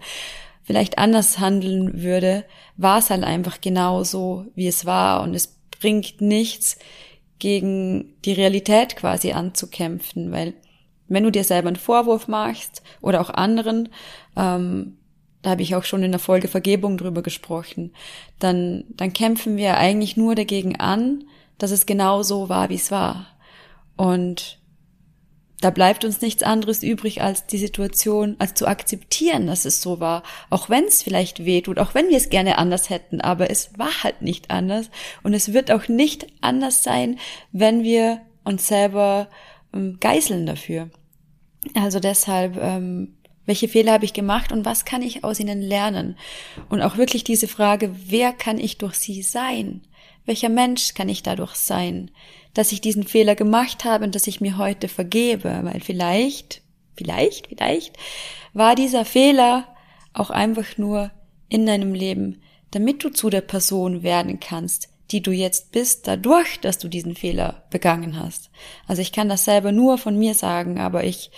vielleicht 0.64 0.98
anders 0.98 1.40
handeln 1.40 2.02
würde, 2.02 2.46
war 2.78 2.98
es 2.98 3.10
halt 3.10 3.24
einfach 3.24 3.62
genau 3.62 4.04
so, 4.04 4.46
wie 4.56 4.68
es 4.68 4.86
war 4.86 5.22
und 5.22 5.36
es 5.36 5.60
bringt 5.80 6.22
nichts, 6.22 6.78
gegen 7.44 8.16
die 8.24 8.32
Realität 8.32 8.96
quasi 8.96 9.34
anzukämpfen, 9.34 10.32
weil 10.32 10.54
wenn 11.10 11.26
du 11.26 11.30
dir 11.30 11.44
selber 11.44 11.68
einen 11.68 11.76
Vorwurf 11.76 12.30
machst 12.30 12.82
oder 13.02 13.20
auch 13.20 13.30
anderen, 13.30 13.90
ähm, 14.38 14.98
da 15.42 15.50
habe 15.50 15.62
ich 15.62 15.76
auch 15.76 15.84
schon 15.84 16.04
in 16.04 16.12
der 16.12 16.22
Folge 16.22 16.48
Vergebung 16.48 16.98
drüber 16.98 17.22
gesprochen, 17.22 17.92
dann, 18.40 18.86
dann 18.92 19.12
kämpfen 19.12 19.58
wir 19.58 19.78
eigentlich 19.78 20.16
nur 20.16 20.36
dagegen 20.36 20.78
an, 20.78 21.26
dass 21.58 21.72
es 21.72 21.86
genau 21.86 22.24
so 22.24 22.50
war, 22.50 22.70
wie 22.70 22.76
es 22.76 22.92
war. 22.92 23.28
Und 23.96 24.60
da 25.64 25.70
bleibt 25.70 26.04
uns 26.04 26.20
nichts 26.20 26.44
anderes 26.44 26.84
übrig, 26.84 27.22
als 27.22 27.48
die 27.48 27.58
Situation, 27.58 28.36
als 28.38 28.54
zu 28.54 28.68
akzeptieren, 28.68 29.48
dass 29.48 29.64
es 29.64 29.82
so 29.82 30.02
war. 30.02 30.24
Auch 30.50 30.70
wenn 30.70 30.84
es 30.84 31.02
vielleicht 31.02 31.46
weh 31.46 31.62
tut, 31.62 31.80
auch 31.80 31.96
wenn 31.96 32.10
wir 32.10 32.18
es 32.18 32.30
gerne 32.30 32.58
anders 32.58 32.90
hätten, 32.90 33.22
aber 33.22 33.50
es 33.50 33.78
war 33.80 34.04
halt 34.04 34.22
nicht 34.22 34.52
anders. 34.52 34.90
Und 35.24 35.34
es 35.34 35.54
wird 35.54 35.72
auch 35.72 35.88
nicht 35.88 36.28
anders 36.42 36.84
sein, 36.84 37.18
wenn 37.54 37.84
wir 37.84 38.20
uns 38.44 38.68
selber 38.68 39.30
ähm, 39.74 39.98
geißeln 40.02 40.46
dafür. 40.46 40.90
Also 41.76 42.02
deshalb, 42.02 42.58
ähm, 42.62 43.16
welche 43.46 43.70
Fehler 43.70 43.94
habe 43.94 44.04
ich 44.04 44.12
gemacht 44.12 44.52
und 44.52 44.66
was 44.66 44.84
kann 44.84 45.02
ich 45.02 45.24
aus 45.24 45.40
ihnen 45.40 45.62
lernen? 45.62 46.18
Und 46.68 46.82
auch 46.82 46.98
wirklich 46.98 47.24
diese 47.24 47.48
Frage, 47.48 47.96
wer 48.08 48.34
kann 48.34 48.58
ich 48.58 48.80
durch 48.80 48.96
sie 48.96 49.22
sein? 49.22 49.82
Welcher 50.26 50.50
Mensch 50.50 50.94
kann 50.94 51.10
ich 51.10 51.24
dadurch 51.24 51.56
sein? 51.56 52.12
dass 52.54 52.72
ich 52.72 52.82
diesen 52.82 53.04
Fehler 53.04 53.36
gemacht 53.36 53.84
habe 53.84 54.06
und 54.06 54.16
dass 54.16 54.28
ich 54.28 54.42
mir 54.42 54.58
heute 54.58 54.88
vergebe, 54.88 55.60
weil 55.64 55.82
vielleicht, 55.82 56.62
vielleicht, 56.96 57.48
vielleicht 57.48 57.98
war 58.54 58.76
dieser 58.76 59.06
Fehler 59.06 59.68
auch 60.14 60.30
einfach 60.30 60.78
nur 60.78 61.12
in 61.50 61.66
deinem 61.66 61.94
Leben, 61.94 62.42
damit 62.72 63.04
du 63.04 63.10
zu 63.10 63.30
der 63.30 63.42
Person 63.42 64.04
werden 64.04 64.40
kannst, 64.40 64.90
die 65.12 65.22
du 65.22 65.32
jetzt 65.32 65.72
bist, 65.72 66.08
dadurch, 66.08 66.60
dass 66.60 66.78
du 66.78 66.88
diesen 66.88 67.16
Fehler 67.16 67.64
begangen 67.70 68.20
hast. 68.20 68.50
Also 68.88 69.02
ich 69.02 69.12
kann 69.12 69.30
das 69.30 69.46
selber 69.46 69.72
nur 69.72 69.98
von 69.98 70.18
mir 70.18 70.34
sagen, 70.34 70.80
aber 70.80 71.04
ich 71.04 71.32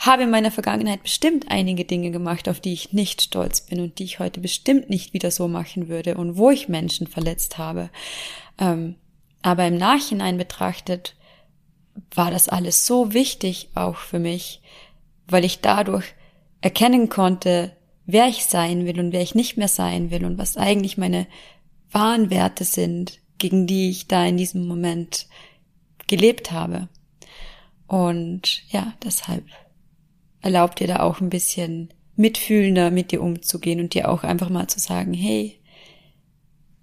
habe 0.00 0.22
in 0.22 0.30
meiner 0.30 0.50
Vergangenheit 0.50 1.02
bestimmt 1.02 1.50
einige 1.50 1.84
Dinge 1.84 2.10
gemacht, 2.10 2.48
auf 2.48 2.58
die 2.58 2.72
ich 2.72 2.94
nicht 2.94 3.20
stolz 3.20 3.60
bin 3.60 3.80
und 3.80 3.98
die 3.98 4.04
ich 4.04 4.18
heute 4.18 4.40
bestimmt 4.40 4.88
nicht 4.88 5.12
wieder 5.12 5.30
so 5.30 5.46
machen 5.46 5.88
würde 5.88 6.16
und 6.16 6.38
wo 6.38 6.50
ich 6.50 6.68
Menschen 6.68 7.06
verletzt 7.06 7.58
habe. 7.58 7.90
Ähm, 8.58 8.96
aber 9.42 9.66
im 9.66 9.76
Nachhinein 9.76 10.38
betrachtet 10.38 11.16
war 12.14 12.30
das 12.30 12.48
alles 12.48 12.86
so 12.86 13.12
wichtig 13.12 13.68
auch 13.74 13.96
für 13.96 14.18
mich, 14.18 14.62
weil 15.28 15.44
ich 15.44 15.60
dadurch 15.60 16.14
erkennen 16.62 17.10
konnte, 17.10 17.76
wer 18.06 18.26
ich 18.26 18.46
sein 18.46 18.86
will 18.86 18.98
und 19.00 19.12
wer 19.12 19.20
ich 19.20 19.34
nicht 19.34 19.58
mehr 19.58 19.68
sein 19.68 20.10
will 20.10 20.24
und 20.24 20.38
was 20.38 20.56
eigentlich 20.56 20.96
meine 20.96 21.26
wahren 21.90 22.30
Werte 22.30 22.64
sind, 22.64 23.18
gegen 23.36 23.66
die 23.66 23.90
ich 23.90 24.08
da 24.08 24.24
in 24.24 24.38
diesem 24.38 24.66
Moment 24.66 25.26
gelebt 26.06 26.52
habe. 26.52 26.88
Und 27.86 28.62
ja, 28.70 28.94
deshalb 29.04 29.44
erlaubt 30.42 30.80
dir 30.80 30.86
da 30.86 31.00
auch 31.00 31.20
ein 31.20 31.30
bisschen 31.30 31.92
mitfühlender 32.16 32.90
mit 32.90 33.12
dir 33.12 33.22
umzugehen 33.22 33.80
und 33.80 33.94
dir 33.94 34.10
auch 34.10 34.22
einfach 34.22 34.50
mal 34.50 34.68
zu 34.68 34.78
sagen, 34.78 35.14
hey, 35.14 35.58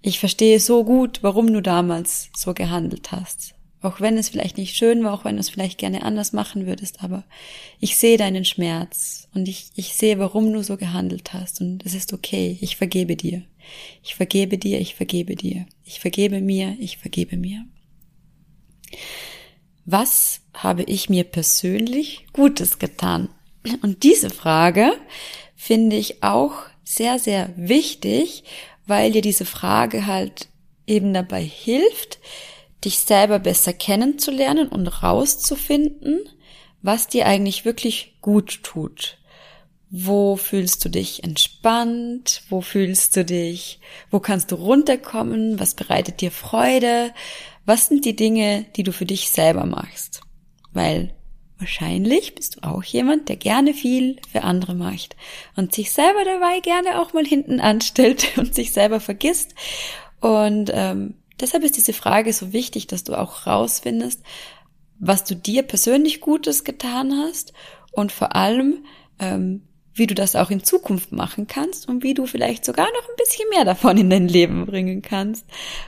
ich 0.02 0.18
verstehe 0.18 0.60
so 0.60 0.84
gut, 0.84 1.22
warum 1.22 1.52
du 1.52 1.60
damals 1.60 2.30
so 2.36 2.54
gehandelt 2.54 3.12
hast. 3.12 3.54
Auch 3.80 4.00
wenn 4.00 4.18
es 4.18 4.28
vielleicht 4.28 4.58
nicht 4.58 4.74
schön 4.74 5.04
war, 5.04 5.14
auch 5.14 5.24
wenn 5.24 5.36
du 5.36 5.40
es 5.40 5.50
vielleicht 5.50 5.78
gerne 5.78 6.02
anders 6.02 6.32
machen 6.32 6.66
würdest, 6.66 7.02
aber 7.04 7.24
ich 7.78 7.96
sehe 7.96 8.16
deinen 8.16 8.44
Schmerz 8.44 9.28
und 9.34 9.46
ich, 9.46 9.70
ich 9.76 9.94
sehe, 9.94 10.18
warum 10.18 10.52
du 10.52 10.64
so 10.64 10.76
gehandelt 10.76 11.32
hast 11.32 11.60
und 11.60 11.86
es 11.86 11.94
ist 11.94 12.12
okay. 12.12 12.58
Ich 12.60 12.76
vergebe 12.76 13.14
dir. 13.14 13.44
Ich 14.02 14.16
vergebe 14.16 14.58
dir, 14.58 14.80
ich 14.80 14.96
vergebe 14.96 15.36
dir. 15.36 15.66
Ich 15.84 16.00
vergebe 16.00 16.40
mir, 16.40 16.76
ich 16.80 16.98
vergebe 16.98 17.36
mir. 17.36 17.64
Was 19.84 20.40
habe 20.54 20.82
ich 20.82 21.08
mir 21.08 21.24
persönlich 21.24 22.26
Gutes 22.32 22.78
getan? 22.80 23.28
Und 23.82 24.02
diese 24.02 24.30
Frage 24.30 24.92
finde 25.56 25.96
ich 25.96 26.22
auch 26.22 26.52
sehr, 26.84 27.18
sehr 27.18 27.50
wichtig, 27.56 28.44
weil 28.86 29.12
dir 29.12 29.22
diese 29.22 29.44
Frage 29.44 30.06
halt 30.06 30.48
eben 30.86 31.12
dabei 31.12 31.42
hilft, 31.42 32.18
dich 32.84 33.00
selber 33.00 33.38
besser 33.38 33.72
kennenzulernen 33.72 34.68
und 34.68 34.86
rauszufinden, 35.02 36.20
was 36.80 37.08
dir 37.08 37.26
eigentlich 37.26 37.64
wirklich 37.64 38.16
gut 38.20 38.62
tut. 38.62 39.18
Wo 39.90 40.36
fühlst 40.36 40.84
du 40.84 40.90
dich 40.90 41.24
entspannt? 41.24 42.42
Wo 42.50 42.60
fühlst 42.60 43.16
du 43.16 43.24
dich? 43.24 43.80
Wo 44.10 44.20
kannst 44.20 44.52
du 44.52 44.56
runterkommen? 44.56 45.58
Was 45.58 45.74
bereitet 45.74 46.20
dir 46.20 46.30
Freude? 46.30 47.12
Was 47.64 47.88
sind 47.88 48.04
die 48.04 48.16
Dinge, 48.16 48.66
die 48.76 48.82
du 48.82 48.92
für 48.92 49.06
dich 49.06 49.30
selber 49.30 49.64
machst? 49.64 50.20
Weil 50.72 51.14
Wahrscheinlich 51.58 52.34
bist 52.36 52.56
du 52.56 52.68
auch 52.68 52.84
jemand, 52.84 53.28
der 53.28 53.36
gerne 53.36 53.74
viel 53.74 54.20
für 54.30 54.44
andere 54.44 54.74
macht 54.74 55.16
und 55.56 55.74
sich 55.74 55.90
selber 55.92 56.24
dabei 56.24 56.60
gerne 56.60 57.00
auch 57.00 57.12
mal 57.12 57.24
hinten 57.26 57.60
anstellt 57.60 58.32
und 58.38 58.54
sich 58.54 58.72
selber 58.72 59.00
vergisst. 59.00 59.54
Und 60.20 60.70
ähm, 60.72 61.14
deshalb 61.40 61.64
ist 61.64 61.76
diese 61.76 61.92
Frage 61.92 62.32
so 62.32 62.52
wichtig, 62.52 62.86
dass 62.86 63.04
du 63.04 63.18
auch 63.18 63.46
rausfindest, 63.46 64.22
was 65.00 65.24
du 65.24 65.34
dir 65.34 65.62
persönlich 65.62 66.20
Gutes 66.20 66.64
getan 66.64 67.12
hast 67.24 67.52
und 67.92 68.12
vor 68.12 68.36
allem, 68.36 68.84
ähm, 69.18 69.62
wie 69.98 70.06
du 70.06 70.14
das 70.14 70.36
auch 70.36 70.50
in 70.50 70.62
Zukunft 70.62 71.12
machen 71.12 71.46
kannst 71.46 71.88
und 71.88 72.02
wie 72.02 72.14
du 72.14 72.26
vielleicht 72.26 72.64
sogar 72.64 72.86
noch 72.86 73.08
ein 73.08 73.16
bisschen 73.16 73.48
mehr 73.50 73.64
davon 73.64 73.96
in 73.98 74.10
dein 74.10 74.28
Leben 74.28 74.66
bringen 74.66 75.02
kannst 75.02 75.44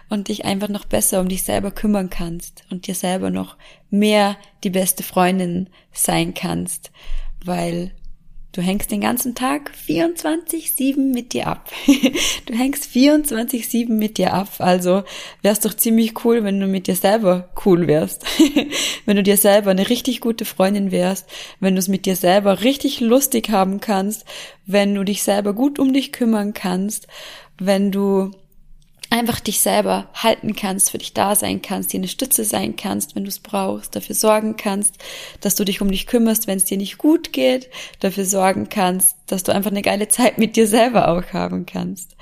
und 0.08 0.28
dich 0.28 0.44
einfach 0.44 0.68
noch 0.68 0.84
besser 0.84 1.20
um 1.20 1.28
dich 1.28 1.42
selber 1.42 1.70
kümmern 1.70 2.10
kannst 2.10 2.64
und 2.70 2.86
dir 2.86 2.94
selber 2.94 3.30
noch 3.30 3.56
mehr 3.90 4.36
die 4.64 4.70
beste 4.70 5.02
Freundin 5.02 5.68
sein 5.92 6.34
kannst, 6.34 6.90
weil 7.44 7.92
Du 8.52 8.62
hängst 8.62 8.90
den 8.90 9.00
ganzen 9.00 9.36
Tag 9.36 9.70
24-7 9.86 11.12
mit 11.12 11.34
dir 11.34 11.46
ab. 11.46 11.70
du 12.46 12.54
hängst 12.54 12.90
24-7 12.90 13.92
mit 13.92 14.18
dir 14.18 14.34
ab. 14.34 14.48
Also 14.58 15.04
wär's 15.42 15.60
doch 15.60 15.72
ziemlich 15.72 16.24
cool, 16.24 16.42
wenn 16.42 16.58
du 16.58 16.66
mit 16.66 16.88
dir 16.88 16.96
selber 16.96 17.50
cool 17.64 17.86
wärst. 17.86 18.24
wenn 19.06 19.16
du 19.16 19.22
dir 19.22 19.36
selber 19.36 19.70
eine 19.70 19.88
richtig 19.88 20.20
gute 20.20 20.44
Freundin 20.44 20.90
wärst. 20.90 21.28
Wenn 21.60 21.76
du 21.76 21.78
es 21.78 21.86
mit 21.86 22.06
dir 22.06 22.16
selber 22.16 22.62
richtig 22.62 22.98
lustig 22.98 23.50
haben 23.50 23.78
kannst. 23.78 24.24
Wenn 24.66 24.96
du 24.96 25.04
dich 25.04 25.22
selber 25.22 25.52
gut 25.52 25.78
um 25.78 25.92
dich 25.92 26.10
kümmern 26.10 26.52
kannst. 26.52 27.06
Wenn 27.56 27.92
du 27.92 28.32
einfach 29.10 29.40
dich 29.40 29.60
selber 29.60 30.08
halten 30.14 30.54
kannst, 30.54 30.90
für 30.90 30.98
dich 30.98 31.12
da 31.12 31.34
sein 31.34 31.60
kannst, 31.60 31.92
dir 31.92 31.98
eine 31.98 32.08
Stütze 32.08 32.44
sein 32.44 32.76
kannst, 32.76 33.16
wenn 33.16 33.24
du 33.24 33.28
es 33.28 33.40
brauchst, 33.40 33.94
dafür 33.96 34.14
sorgen 34.14 34.56
kannst, 34.56 34.96
dass 35.40 35.56
du 35.56 35.64
dich 35.64 35.80
um 35.80 35.90
dich 35.90 36.06
kümmerst, 36.06 36.46
wenn 36.46 36.56
es 36.56 36.64
dir 36.64 36.78
nicht 36.78 36.96
gut 36.96 37.32
geht, 37.32 37.68
dafür 37.98 38.24
sorgen 38.24 38.68
kannst, 38.68 39.16
dass 39.26 39.42
du 39.42 39.52
einfach 39.52 39.72
eine 39.72 39.82
geile 39.82 40.08
Zeit 40.08 40.38
mit 40.38 40.56
dir 40.56 40.66
selber 40.66 41.08
auch 41.08 41.32
haben 41.32 41.66
kannst. 41.66 42.16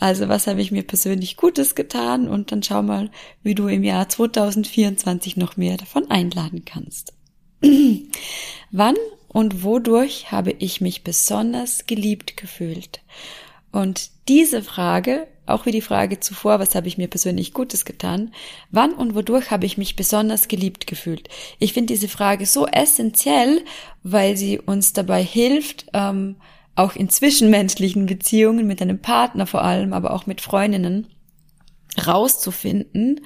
Also 0.00 0.28
was 0.28 0.48
habe 0.48 0.60
ich 0.60 0.72
mir 0.72 0.82
persönlich 0.82 1.36
Gutes 1.36 1.76
getan 1.76 2.28
und 2.28 2.50
dann 2.50 2.62
schau 2.62 2.82
mal, 2.82 3.10
wie 3.42 3.54
du 3.54 3.68
im 3.68 3.84
Jahr 3.84 4.08
2024 4.08 5.36
noch 5.36 5.56
mehr 5.56 5.76
davon 5.76 6.10
einladen 6.10 6.64
kannst. 6.64 7.14
Wann 8.72 8.96
und 9.28 9.62
wodurch 9.62 10.32
habe 10.32 10.50
ich 10.50 10.80
mich 10.80 11.04
besonders 11.04 11.86
geliebt 11.86 12.36
gefühlt? 12.36 13.02
Und 13.70 14.10
diese 14.28 14.62
Frage 14.62 15.26
auch 15.46 15.66
wie 15.66 15.72
die 15.72 15.80
Frage 15.80 16.20
zuvor, 16.20 16.58
was 16.58 16.74
habe 16.74 16.88
ich 16.88 16.98
mir 16.98 17.08
persönlich 17.08 17.52
Gutes 17.52 17.84
getan? 17.84 18.32
Wann 18.70 18.92
und 18.92 19.14
wodurch 19.14 19.50
habe 19.50 19.66
ich 19.66 19.76
mich 19.76 19.96
besonders 19.96 20.48
geliebt 20.48 20.86
gefühlt? 20.86 21.28
Ich 21.58 21.72
finde 21.72 21.92
diese 21.92 22.08
Frage 22.08 22.46
so 22.46 22.66
essentiell, 22.66 23.62
weil 24.02 24.36
sie 24.36 24.58
uns 24.58 24.92
dabei 24.92 25.22
hilft, 25.22 25.86
ähm, 25.92 26.36
auch 26.76 26.96
in 26.96 27.08
zwischenmenschlichen 27.08 28.06
Beziehungen 28.06 28.66
mit 28.66 28.80
einem 28.82 29.00
Partner 29.00 29.46
vor 29.46 29.62
allem, 29.62 29.92
aber 29.92 30.12
auch 30.12 30.26
mit 30.26 30.40
Freundinnen 30.40 31.06
rauszufinden, 32.06 33.20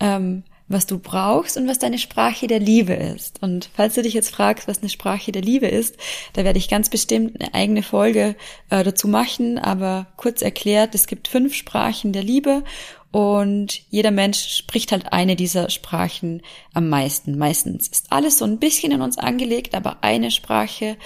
ähm, 0.00 0.44
was 0.68 0.86
du 0.86 0.98
brauchst 0.98 1.56
und 1.56 1.68
was 1.68 1.78
deine 1.78 1.98
Sprache 1.98 2.46
der 2.46 2.58
Liebe 2.58 2.92
ist. 2.92 3.42
Und 3.42 3.70
falls 3.74 3.94
du 3.94 4.02
dich 4.02 4.14
jetzt 4.14 4.30
fragst, 4.30 4.66
was 4.66 4.80
eine 4.80 4.88
Sprache 4.88 5.30
der 5.30 5.42
Liebe 5.42 5.66
ist, 5.66 5.96
da 6.32 6.44
werde 6.44 6.58
ich 6.58 6.68
ganz 6.68 6.90
bestimmt 6.90 7.40
eine 7.40 7.54
eigene 7.54 7.82
Folge 7.82 8.34
äh, 8.70 8.82
dazu 8.82 9.06
machen, 9.06 9.58
aber 9.58 10.08
kurz 10.16 10.42
erklärt, 10.42 10.94
es 10.94 11.06
gibt 11.06 11.28
fünf 11.28 11.54
Sprachen 11.54 12.12
der 12.12 12.24
Liebe 12.24 12.64
und 13.16 13.80
jeder 13.88 14.10
Mensch 14.10 14.56
spricht 14.56 14.92
halt 14.92 15.12
eine 15.12 15.36
dieser 15.36 15.70
Sprachen 15.70 16.42
am 16.74 16.90
meisten. 16.90 17.38
Meistens 17.38 17.88
ist 17.88 18.12
alles 18.12 18.36
so 18.36 18.44
ein 18.44 18.58
bisschen 18.58 18.92
in 18.92 19.00
uns 19.00 19.16
angelegt, 19.16 19.74
aber 19.74 20.02
eine 20.02 20.30
Sprache 20.30 20.98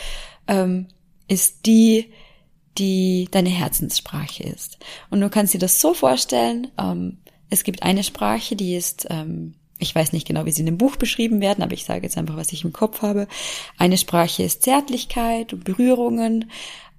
ähm, 0.48 0.88
ist 1.28 1.66
die, 1.66 2.10
die 2.78 3.28
deine 3.30 3.50
Herzenssprache 3.50 4.42
ist. 4.42 4.78
Und 5.10 5.20
du 5.20 5.30
kannst 5.30 5.54
dir 5.54 5.60
das 5.60 5.80
so 5.80 5.94
vorstellen, 5.94 6.72
ähm, 6.78 7.18
es 7.50 7.64
gibt 7.64 7.82
eine 7.82 8.04
Sprache, 8.04 8.56
die 8.56 8.74
ist, 8.74 9.06
ähm, 9.10 9.54
ich 9.78 9.94
weiß 9.94 10.12
nicht 10.12 10.26
genau, 10.26 10.46
wie 10.46 10.52
sie 10.52 10.60
in 10.60 10.66
dem 10.66 10.78
Buch 10.78 10.96
beschrieben 10.96 11.40
werden, 11.40 11.62
aber 11.62 11.72
ich 11.72 11.84
sage 11.84 12.02
jetzt 12.02 12.16
einfach, 12.16 12.36
was 12.36 12.52
ich 12.52 12.64
im 12.64 12.72
Kopf 12.72 13.02
habe. 13.02 13.26
Eine 13.76 13.98
Sprache 13.98 14.42
ist 14.42 14.62
Zärtlichkeit 14.62 15.52
und 15.52 15.64
Berührungen. 15.64 16.50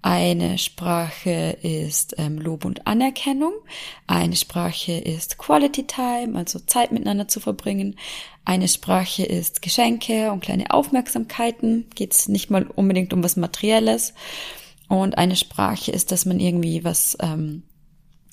Eine 0.04 0.58
Sprache 0.58 1.58
ist 1.62 2.16
ähm, 2.18 2.40
Lob 2.40 2.66
und 2.66 2.88
Anerkennung. 2.88 3.54
Eine 4.08 4.36
Sprache 4.36 4.94
ist 4.94 5.38
Quality 5.38 5.86
Time, 5.86 6.38
also 6.38 6.58
Zeit 6.60 6.92
miteinander 6.92 7.28
zu 7.28 7.40
verbringen. 7.40 7.96
Eine 8.44 8.68
Sprache 8.68 9.24
ist 9.24 9.62
Geschenke 9.62 10.32
und 10.32 10.42
kleine 10.42 10.72
Aufmerksamkeiten. 10.72 11.86
Geht 11.94 12.14
es 12.14 12.28
nicht 12.28 12.50
mal 12.50 12.66
unbedingt 12.66 13.14
um 13.14 13.24
was 13.24 13.36
Materielles. 13.36 14.16
Und 14.88 15.20
eine 15.20 15.36
Sprache 15.36 15.92
ist, 15.92 16.12
dass 16.12 16.26
man 16.26 16.40
irgendwie 16.40 16.84
was, 16.84 17.16
ähm, 17.22 17.62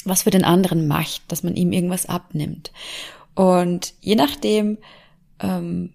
was 0.04 0.22
für 0.22 0.30
den 0.30 0.44
anderen 0.44 0.86
macht, 0.86 1.22
dass 1.28 1.42
man 1.42 1.56
ihm 1.56 1.72
irgendwas 1.72 2.06
abnimmt. 2.06 2.72
Und 3.34 3.94
je 4.00 4.14
nachdem, 4.14 4.78
ähm, 5.40 5.94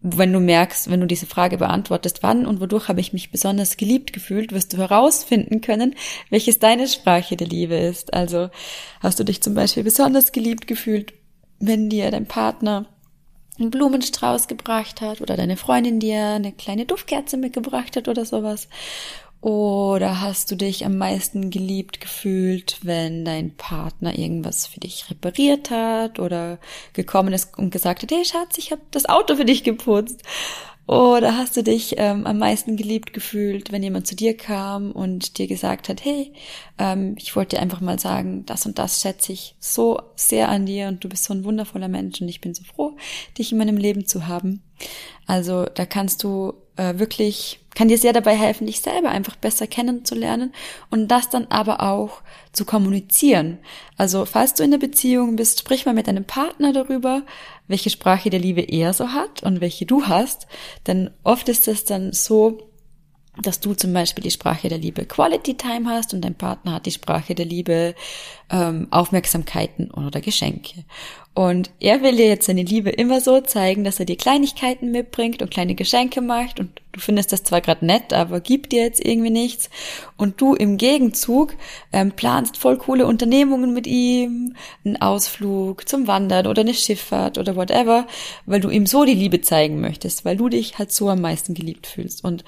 wenn 0.00 0.32
du 0.32 0.40
merkst, 0.40 0.88
wenn 0.90 1.00
du 1.00 1.06
diese 1.06 1.26
Frage 1.26 1.58
beantwortest, 1.58 2.22
wann 2.22 2.46
und 2.46 2.60
wodurch 2.60 2.88
habe 2.88 3.00
ich 3.00 3.12
mich 3.12 3.30
besonders 3.30 3.76
geliebt 3.76 4.12
gefühlt, 4.12 4.52
wirst 4.52 4.72
du 4.72 4.78
herausfinden 4.78 5.60
können, 5.60 5.94
welches 6.30 6.58
deine 6.58 6.86
Sprache 6.86 7.36
der 7.36 7.48
Liebe 7.48 7.74
ist. 7.74 8.14
Also 8.14 8.50
hast 9.00 9.18
du 9.18 9.24
dich 9.24 9.42
zum 9.42 9.54
Beispiel 9.54 9.82
besonders 9.82 10.32
geliebt 10.32 10.66
gefühlt, 10.66 11.12
wenn 11.58 11.88
dir 11.88 12.10
dein 12.10 12.26
Partner 12.26 12.86
einen 13.58 13.70
Blumenstrauß 13.70 14.48
gebracht 14.48 15.00
hat 15.00 15.20
oder 15.20 15.36
deine 15.36 15.56
Freundin 15.56 15.98
dir 15.98 16.22
eine 16.22 16.52
kleine 16.52 16.86
Duftkerze 16.86 17.36
mitgebracht 17.36 17.96
hat 17.96 18.06
oder 18.06 18.24
sowas. 18.24 18.68
Oder 19.40 20.20
hast 20.20 20.50
du 20.50 20.56
dich 20.56 20.84
am 20.84 20.96
meisten 20.96 21.50
geliebt 21.50 22.00
gefühlt, 22.00 22.80
wenn 22.82 23.24
dein 23.24 23.54
Partner 23.56 24.18
irgendwas 24.18 24.66
für 24.66 24.80
dich 24.80 25.10
repariert 25.10 25.70
hat 25.70 26.18
oder 26.18 26.58
gekommen 26.94 27.32
ist 27.32 27.56
und 27.56 27.70
gesagt 27.70 28.02
hat, 28.02 28.10
hey 28.10 28.24
Schatz, 28.24 28.58
ich 28.58 28.72
habe 28.72 28.82
das 28.90 29.08
Auto 29.08 29.36
für 29.36 29.44
dich 29.44 29.62
geputzt? 29.62 30.22
Oder 30.86 31.36
hast 31.36 31.56
du 31.56 31.64
dich 31.64 31.96
ähm, 31.98 32.26
am 32.26 32.38
meisten 32.38 32.76
geliebt 32.76 33.12
gefühlt, 33.12 33.72
wenn 33.72 33.82
jemand 33.82 34.06
zu 34.06 34.14
dir 34.14 34.36
kam 34.36 34.92
und 34.92 35.38
dir 35.38 35.48
gesagt 35.48 35.88
hat, 35.88 36.04
hey, 36.04 36.32
ähm, 36.78 37.16
ich 37.18 37.34
wollte 37.34 37.56
dir 37.56 37.62
einfach 37.62 37.80
mal 37.80 37.98
sagen, 37.98 38.46
das 38.46 38.66
und 38.66 38.78
das 38.78 39.00
schätze 39.00 39.32
ich 39.32 39.56
so 39.58 40.00
sehr 40.14 40.48
an 40.48 40.64
dir 40.64 40.86
und 40.86 41.02
du 41.02 41.08
bist 41.08 41.24
so 41.24 41.34
ein 41.34 41.42
wundervoller 41.42 41.88
Mensch 41.88 42.20
und 42.20 42.28
ich 42.28 42.40
bin 42.40 42.54
so 42.54 42.62
froh, 42.62 42.96
dich 43.36 43.50
in 43.50 43.58
meinem 43.58 43.76
Leben 43.76 44.06
zu 44.06 44.28
haben. 44.28 44.62
Also 45.26 45.64
da 45.64 45.86
kannst 45.86 46.22
du 46.22 46.54
äh, 46.76 46.98
wirklich, 46.98 47.60
kann 47.74 47.88
dir 47.88 47.98
sehr 47.98 48.12
dabei 48.12 48.34
helfen, 48.34 48.66
dich 48.66 48.80
selber 48.80 49.10
einfach 49.10 49.36
besser 49.36 49.66
kennenzulernen 49.66 50.54
und 50.90 51.08
das 51.08 51.28
dann 51.28 51.46
aber 51.48 51.82
auch 51.82 52.22
zu 52.52 52.64
kommunizieren. 52.64 53.58
Also 53.96 54.24
falls 54.24 54.54
du 54.54 54.62
in 54.62 54.70
der 54.70 54.78
Beziehung 54.78 55.36
bist, 55.36 55.60
sprich 55.60 55.84
mal 55.84 55.94
mit 55.94 56.06
deinem 56.06 56.24
Partner 56.24 56.72
darüber, 56.72 57.22
welche 57.68 57.90
Sprache 57.90 58.30
der 58.30 58.40
Liebe 58.40 58.62
er 58.62 58.92
so 58.92 59.12
hat 59.12 59.42
und 59.42 59.60
welche 59.60 59.84
du 59.84 60.06
hast. 60.06 60.46
Denn 60.86 61.10
oft 61.22 61.48
ist 61.48 61.68
es 61.68 61.84
dann 61.84 62.12
so, 62.12 62.70
dass 63.42 63.60
du 63.60 63.74
zum 63.74 63.92
Beispiel 63.92 64.24
die 64.24 64.30
Sprache 64.30 64.68
der 64.68 64.78
Liebe 64.78 65.04
Quality 65.04 65.54
Time 65.56 65.90
hast 65.90 66.14
und 66.14 66.22
dein 66.22 66.34
Partner 66.34 66.74
hat 66.74 66.86
die 66.86 66.92
Sprache 66.92 67.34
der 67.34 67.44
Liebe 67.44 67.94
ähm, 68.50 68.88
Aufmerksamkeiten 68.90 69.90
oder 69.90 70.20
Geschenke. 70.20 70.84
Und 71.36 71.70
er 71.80 72.00
will 72.00 72.16
dir 72.16 72.28
jetzt 72.28 72.46
seine 72.46 72.62
Liebe 72.62 72.88
immer 72.88 73.20
so 73.20 73.42
zeigen, 73.42 73.84
dass 73.84 74.00
er 74.00 74.06
dir 74.06 74.16
Kleinigkeiten 74.16 74.90
mitbringt 74.90 75.42
und 75.42 75.50
kleine 75.50 75.74
Geschenke 75.74 76.22
macht 76.22 76.58
und 76.58 76.80
du 76.92 77.00
findest 77.00 77.30
das 77.30 77.44
zwar 77.44 77.60
gerade 77.60 77.84
nett, 77.84 78.14
aber 78.14 78.40
gibt 78.40 78.72
dir 78.72 78.84
jetzt 78.84 79.04
irgendwie 79.04 79.28
nichts. 79.28 79.68
Und 80.16 80.40
du 80.40 80.54
im 80.54 80.78
Gegenzug 80.78 81.54
ähm, 81.92 82.12
planst 82.12 82.56
voll 82.56 82.78
coole 82.78 83.04
Unternehmungen 83.04 83.74
mit 83.74 83.86
ihm, 83.86 84.56
einen 84.82 84.96
Ausflug 84.96 85.86
zum 85.86 86.06
Wandern 86.06 86.46
oder 86.46 86.62
eine 86.62 86.72
Schifffahrt 86.72 87.36
oder 87.36 87.54
whatever, 87.54 88.06
weil 88.46 88.60
du 88.60 88.70
ihm 88.70 88.86
so 88.86 89.04
die 89.04 89.12
Liebe 89.12 89.42
zeigen 89.42 89.82
möchtest, 89.82 90.24
weil 90.24 90.38
du 90.38 90.48
dich 90.48 90.78
halt 90.78 90.90
so 90.90 91.10
am 91.10 91.20
meisten 91.20 91.52
geliebt 91.52 91.86
fühlst. 91.86 92.24
Und 92.24 92.44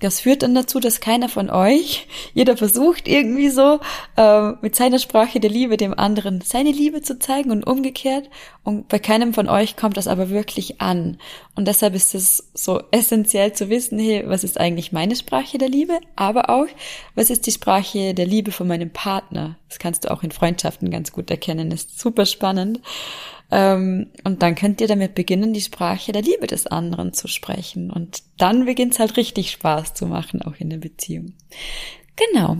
das 0.00 0.20
führt 0.20 0.42
dann 0.42 0.54
dazu, 0.54 0.80
dass 0.80 1.00
keiner 1.00 1.28
von 1.28 1.50
euch, 1.50 2.06
jeder 2.34 2.56
versucht 2.56 3.08
irgendwie 3.08 3.48
so 3.48 3.80
äh, 4.16 4.52
mit 4.62 4.76
seiner 4.76 4.98
Sprache 4.98 5.40
der 5.40 5.50
Liebe 5.50 5.76
dem 5.76 5.94
anderen 5.98 6.40
seine 6.40 6.70
Liebe 6.70 7.02
zu 7.02 7.18
zeigen 7.18 7.50
und 7.50 7.66
umgekehrt. 7.66 8.28
Und 8.62 8.88
bei 8.88 8.98
keinem 8.98 9.34
von 9.34 9.48
euch 9.48 9.76
kommt 9.76 9.96
das 9.96 10.08
aber 10.08 10.30
wirklich 10.30 10.80
an. 10.80 11.18
Und 11.54 11.66
deshalb 11.66 11.94
ist 11.94 12.14
es 12.14 12.50
so 12.54 12.82
essentiell 12.90 13.52
zu 13.52 13.70
wissen, 13.70 13.98
hey, 13.98 14.24
was 14.26 14.44
ist 14.44 14.60
eigentlich 14.60 14.92
meine 14.92 15.16
Sprache 15.16 15.58
der 15.58 15.68
Liebe? 15.68 15.98
Aber 16.16 16.50
auch, 16.50 16.66
was 17.14 17.30
ist 17.30 17.46
die 17.46 17.52
Sprache 17.52 18.14
der 18.14 18.26
Liebe 18.26 18.52
von 18.52 18.68
meinem 18.68 18.90
Partner? 18.90 19.56
Das 19.68 19.78
kannst 19.78 20.04
du 20.04 20.10
auch 20.10 20.22
in 20.22 20.30
Freundschaften 20.30 20.90
ganz 20.90 21.12
gut 21.12 21.30
erkennen. 21.30 21.70
ist 21.70 21.98
super 21.98 22.26
spannend. 22.26 22.80
Ähm, 23.50 24.08
und 24.24 24.42
dann 24.42 24.54
könnt 24.54 24.80
ihr 24.80 24.88
damit 24.88 25.14
beginnen, 25.14 25.52
die 25.52 25.60
Sprache 25.60 26.12
der 26.12 26.22
Liebe 26.22 26.46
des 26.46 26.66
anderen 26.66 27.12
zu 27.12 27.28
sprechen. 27.28 27.90
Und 27.90 28.22
dann 28.36 28.66
beginnt 28.66 28.92
es 28.92 28.98
halt 28.98 29.16
richtig 29.16 29.50
Spaß 29.50 29.94
zu 29.94 30.06
machen, 30.06 30.42
auch 30.42 30.56
in 30.58 30.70
der 30.70 30.78
Beziehung. 30.78 31.32
Genau. 32.16 32.58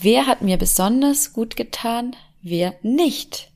Wer 0.00 0.26
hat 0.26 0.42
mir 0.42 0.58
besonders 0.58 1.32
gut 1.32 1.56
getan? 1.56 2.14
Wer 2.42 2.74
nicht? 2.82 3.50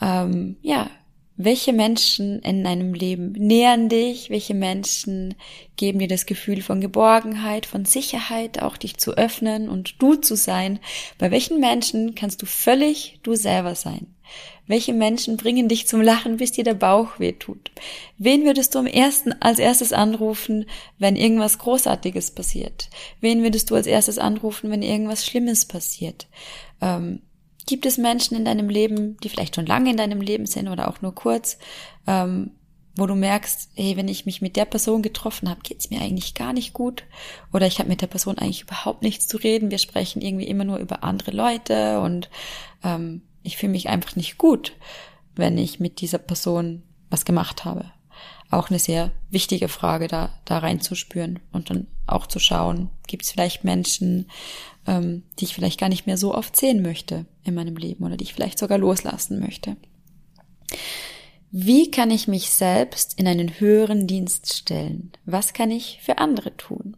Ähm, 0.00 0.56
ja, 0.62 0.90
welche 1.36 1.72
Menschen 1.72 2.38
in 2.40 2.62
deinem 2.62 2.94
Leben 2.94 3.32
nähern 3.32 3.88
dich? 3.88 4.30
Welche 4.30 4.54
Menschen 4.54 5.34
geben 5.76 5.98
dir 5.98 6.06
das 6.06 6.26
Gefühl 6.26 6.62
von 6.62 6.80
Geborgenheit, 6.80 7.66
von 7.66 7.84
Sicherheit, 7.84 8.62
auch 8.62 8.76
dich 8.76 8.98
zu 8.98 9.16
öffnen 9.16 9.68
und 9.68 10.00
du 10.00 10.14
zu 10.14 10.36
sein? 10.36 10.78
Bei 11.18 11.30
welchen 11.32 11.58
Menschen 11.58 12.14
kannst 12.14 12.42
du 12.42 12.46
völlig 12.46 13.18
du 13.24 13.34
selber 13.34 13.74
sein? 13.74 14.14
Welche 14.66 14.94
Menschen 14.94 15.36
bringen 15.36 15.68
dich 15.68 15.86
zum 15.86 16.00
Lachen, 16.00 16.38
bis 16.38 16.52
dir 16.52 16.64
der 16.64 16.74
Bauch 16.74 17.18
weh 17.18 17.32
tut? 17.32 17.70
Wen 18.16 18.44
würdest 18.44 18.74
du 18.74 18.78
am 18.78 18.86
ersten, 18.86 19.34
als 19.40 19.58
erstes 19.58 19.92
anrufen, 19.92 20.66
wenn 20.98 21.16
irgendwas 21.16 21.58
Großartiges 21.58 22.30
passiert? 22.30 22.88
Wen 23.20 23.42
würdest 23.42 23.70
du 23.70 23.74
als 23.74 23.86
erstes 23.86 24.18
anrufen, 24.18 24.70
wenn 24.70 24.82
irgendwas 24.82 25.26
Schlimmes 25.26 25.66
passiert? 25.66 26.28
Ähm, 26.80 27.20
gibt 27.66 27.84
es 27.84 27.98
Menschen 27.98 28.36
in 28.36 28.44
deinem 28.46 28.70
Leben, 28.70 29.18
die 29.18 29.28
vielleicht 29.28 29.54
schon 29.54 29.66
lange 29.66 29.90
in 29.90 29.96
deinem 29.98 30.20
Leben 30.20 30.46
sind 30.46 30.68
oder 30.68 30.88
auch 30.88 31.02
nur 31.02 31.14
kurz, 31.14 31.58
ähm, 32.06 32.52
wo 32.96 33.06
du 33.06 33.14
merkst, 33.14 33.70
hey, 33.74 33.96
wenn 33.96 34.08
ich 34.08 34.24
mich 34.24 34.40
mit 34.40 34.56
der 34.56 34.66
Person 34.66 35.02
getroffen 35.02 35.50
habe, 35.50 35.60
geht's 35.62 35.90
mir 35.90 36.00
eigentlich 36.00 36.34
gar 36.34 36.52
nicht 36.52 36.72
gut 36.72 37.04
oder 37.52 37.66
ich 37.66 37.80
habe 37.80 37.88
mit 37.88 38.00
der 38.00 38.06
Person 38.06 38.38
eigentlich 38.38 38.62
überhaupt 38.62 39.02
nichts 39.02 39.26
zu 39.26 39.36
reden. 39.36 39.70
Wir 39.70 39.78
sprechen 39.78 40.22
irgendwie 40.22 40.46
immer 40.46 40.64
nur 40.64 40.78
über 40.78 41.02
andere 41.02 41.32
Leute 41.32 42.00
und 42.00 42.30
ähm, 42.84 43.22
ich 43.44 43.56
fühle 43.56 43.72
mich 43.72 43.88
einfach 43.88 44.16
nicht 44.16 44.38
gut, 44.38 44.72
wenn 45.36 45.56
ich 45.56 45.78
mit 45.78 46.00
dieser 46.00 46.18
Person 46.18 46.82
was 47.10 47.24
gemacht 47.24 47.64
habe. 47.64 47.92
Auch 48.50 48.70
eine 48.70 48.78
sehr 48.78 49.12
wichtige 49.30 49.68
Frage, 49.68 50.08
da, 50.08 50.30
da 50.44 50.58
reinzuspüren 50.58 51.40
und 51.52 51.70
dann 51.70 51.86
auch 52.06 52.26
zu 52.26 52.38
schauen, 52.38 52.90
gibt 53.06 53.24
es 53.24 53.30
vielleicht 53.30 53.64
Menschen, 53.64 54.28
ähm, 54.86 55.22
die 55.38 55.44
ich 55.44 55.54
vielleicht 55.54 55.78
gar 55.78 55.88
nicht 55.88 56.06
mehr 56.06 56.16
so 56.16 56.34
oft 56.34 56.56
sehen 56.56 56.82
möchte 56.82 57.26
in 57.44 57.54
meinem 57.54 57.76
Leben 57.76 58.04
oder 58.04 58.16
die 58.16 58.24
ich 58.24 58.34
vielleicht 58.34 58.58
sogar 58.58 58.78
loslassen 58.78 59.40
möchte. 59.40 59.76
Wie 61.50 61.90
kann 61.90 62.10
ich 62.10 62.26
mich 62.26 62.50
selbst 62.50 63.18
in 63.18 63.28
einen 63.28 63.60
höheren 63.60 64.06
Dienst 64.06 64.52
stellen? 64.52 65.12
Was 65.24 65.52
kann 65.52 65.70
ich 65.70 66.00
für 66.02 66.18
andere 66.18 66.56
tun? 66.56 66.96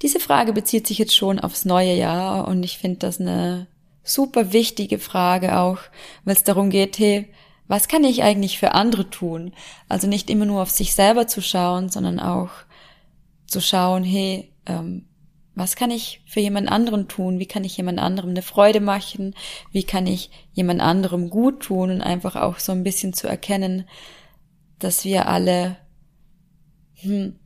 Diese 0.00 0.18
Frage 0.18 0.52
bezieht 0.54 0.86
sich 0.86 0.98
jetzt 0.98 1.14
schon 1.14 1.38
aufs 1.38 1.66
neue 1.66 1.94
Jahr 1.94 2.48
und 2.48 2.62
ich 2.62 2.78
finde 2.78 3.00
das 3.00 3.20
eine 3.20 3.66
super 4.08 4.52
wichtige 4.52 4.98
Frage 4.98 5.58
auch, 5.58 5.78
weil 6.24 6.34
es 6.34 6.44
darum 6.44 6.70
geht, 6.70 6.98
hey, 6.98 7.28
was 7.66 7.86
kann 7.88 8.04
ich 8.04 8.22
eigentlich 8.22 8.58
für 8.58 8.72
andere 8.72 9.10
tun? 9.10 9.52
Also 9.88 10.06
nicht 10.06 10.30
immer 10.30 10.46
nur 10.46 10.62
auf 10.62 10.70
sich 10.70 10.94
selber 10.94 11.26
zu 11.26 11.42
schauen, 11.42 11.90
sondern 11.90 12.18
auch 12.18 12.50
zu 13.46 13.60
schauen, 13.60 14.04
hey, 14.04 14.52
ähm, 14.66 15.04
was 15.54 15.74
kann 15.74 15.90
ich 15.90 16.22
für 16.24 16.40
jemand 16.40 16.70
anderen 16.70 17.08
tun? 17.08 17.40
Wie 17.40 17.46
kann 17.46 17.64
ich 17.64 17.76
jemand 17.76 17.98
anderem 17.98 18.30
eine 18.30 18.42
Freude 18.42 18.80
machen? 18.80 19.34
Wie 19.72 19.82
kann 19.82 20.06
ich 20.06 20.30
jemand 20.52 20.80
anderem 20.80 21.30
gut 21.30 21.64
tun? 21.64 21.90
Und 21.90 22.00
einfach 22.00 22.36
auch 22.36 22.58
so 22.58 22.72
ein 22.72 22.84
bisschen 22.84 23.12
zu 23.12 23.26
erkennen, 23.26 23.84
dass 24.78 25.04
wir 25.04 25.28
alle, 25.28 25.76
hm, 26.94 27.36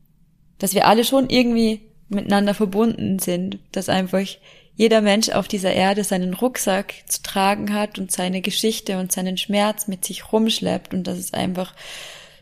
dass 0.58 0.74
wir 0.74 0.86
alle 0.86 1.04
schon 1.04 1.30
irgendwie 1.30 1.88
miteinander 2.08 2.52
verbunden 2.52 3.18
sind, 3.18 3.58
dass 3.72 3.88
einfach 3.88 4.26
jeder 4.74 5.00
Mensch 5.00 5.28
auf 5.28 5.48
dieser 5.48 5.72
Erde 5.72 6.04
seinen 6.04 6.34
Rucksack 6.34 6.94
zu 7.06 7.22
tragen 7.22 7.74
hat 7.74 7.98
und 7.98 8.10
seine 8.10 8.40
Geschichte 8.40 8.98
und 8.98 9.12
seinen 9.12 9.36
Schmerz 9.36 9.86
mit 9.86 10.04
sich 10.04 10.32
rumschleppt 10.32 10.94
und 10.94 11.06
dass 11.06 11.18
es 11.18 11.34
einfach 11.34 11.74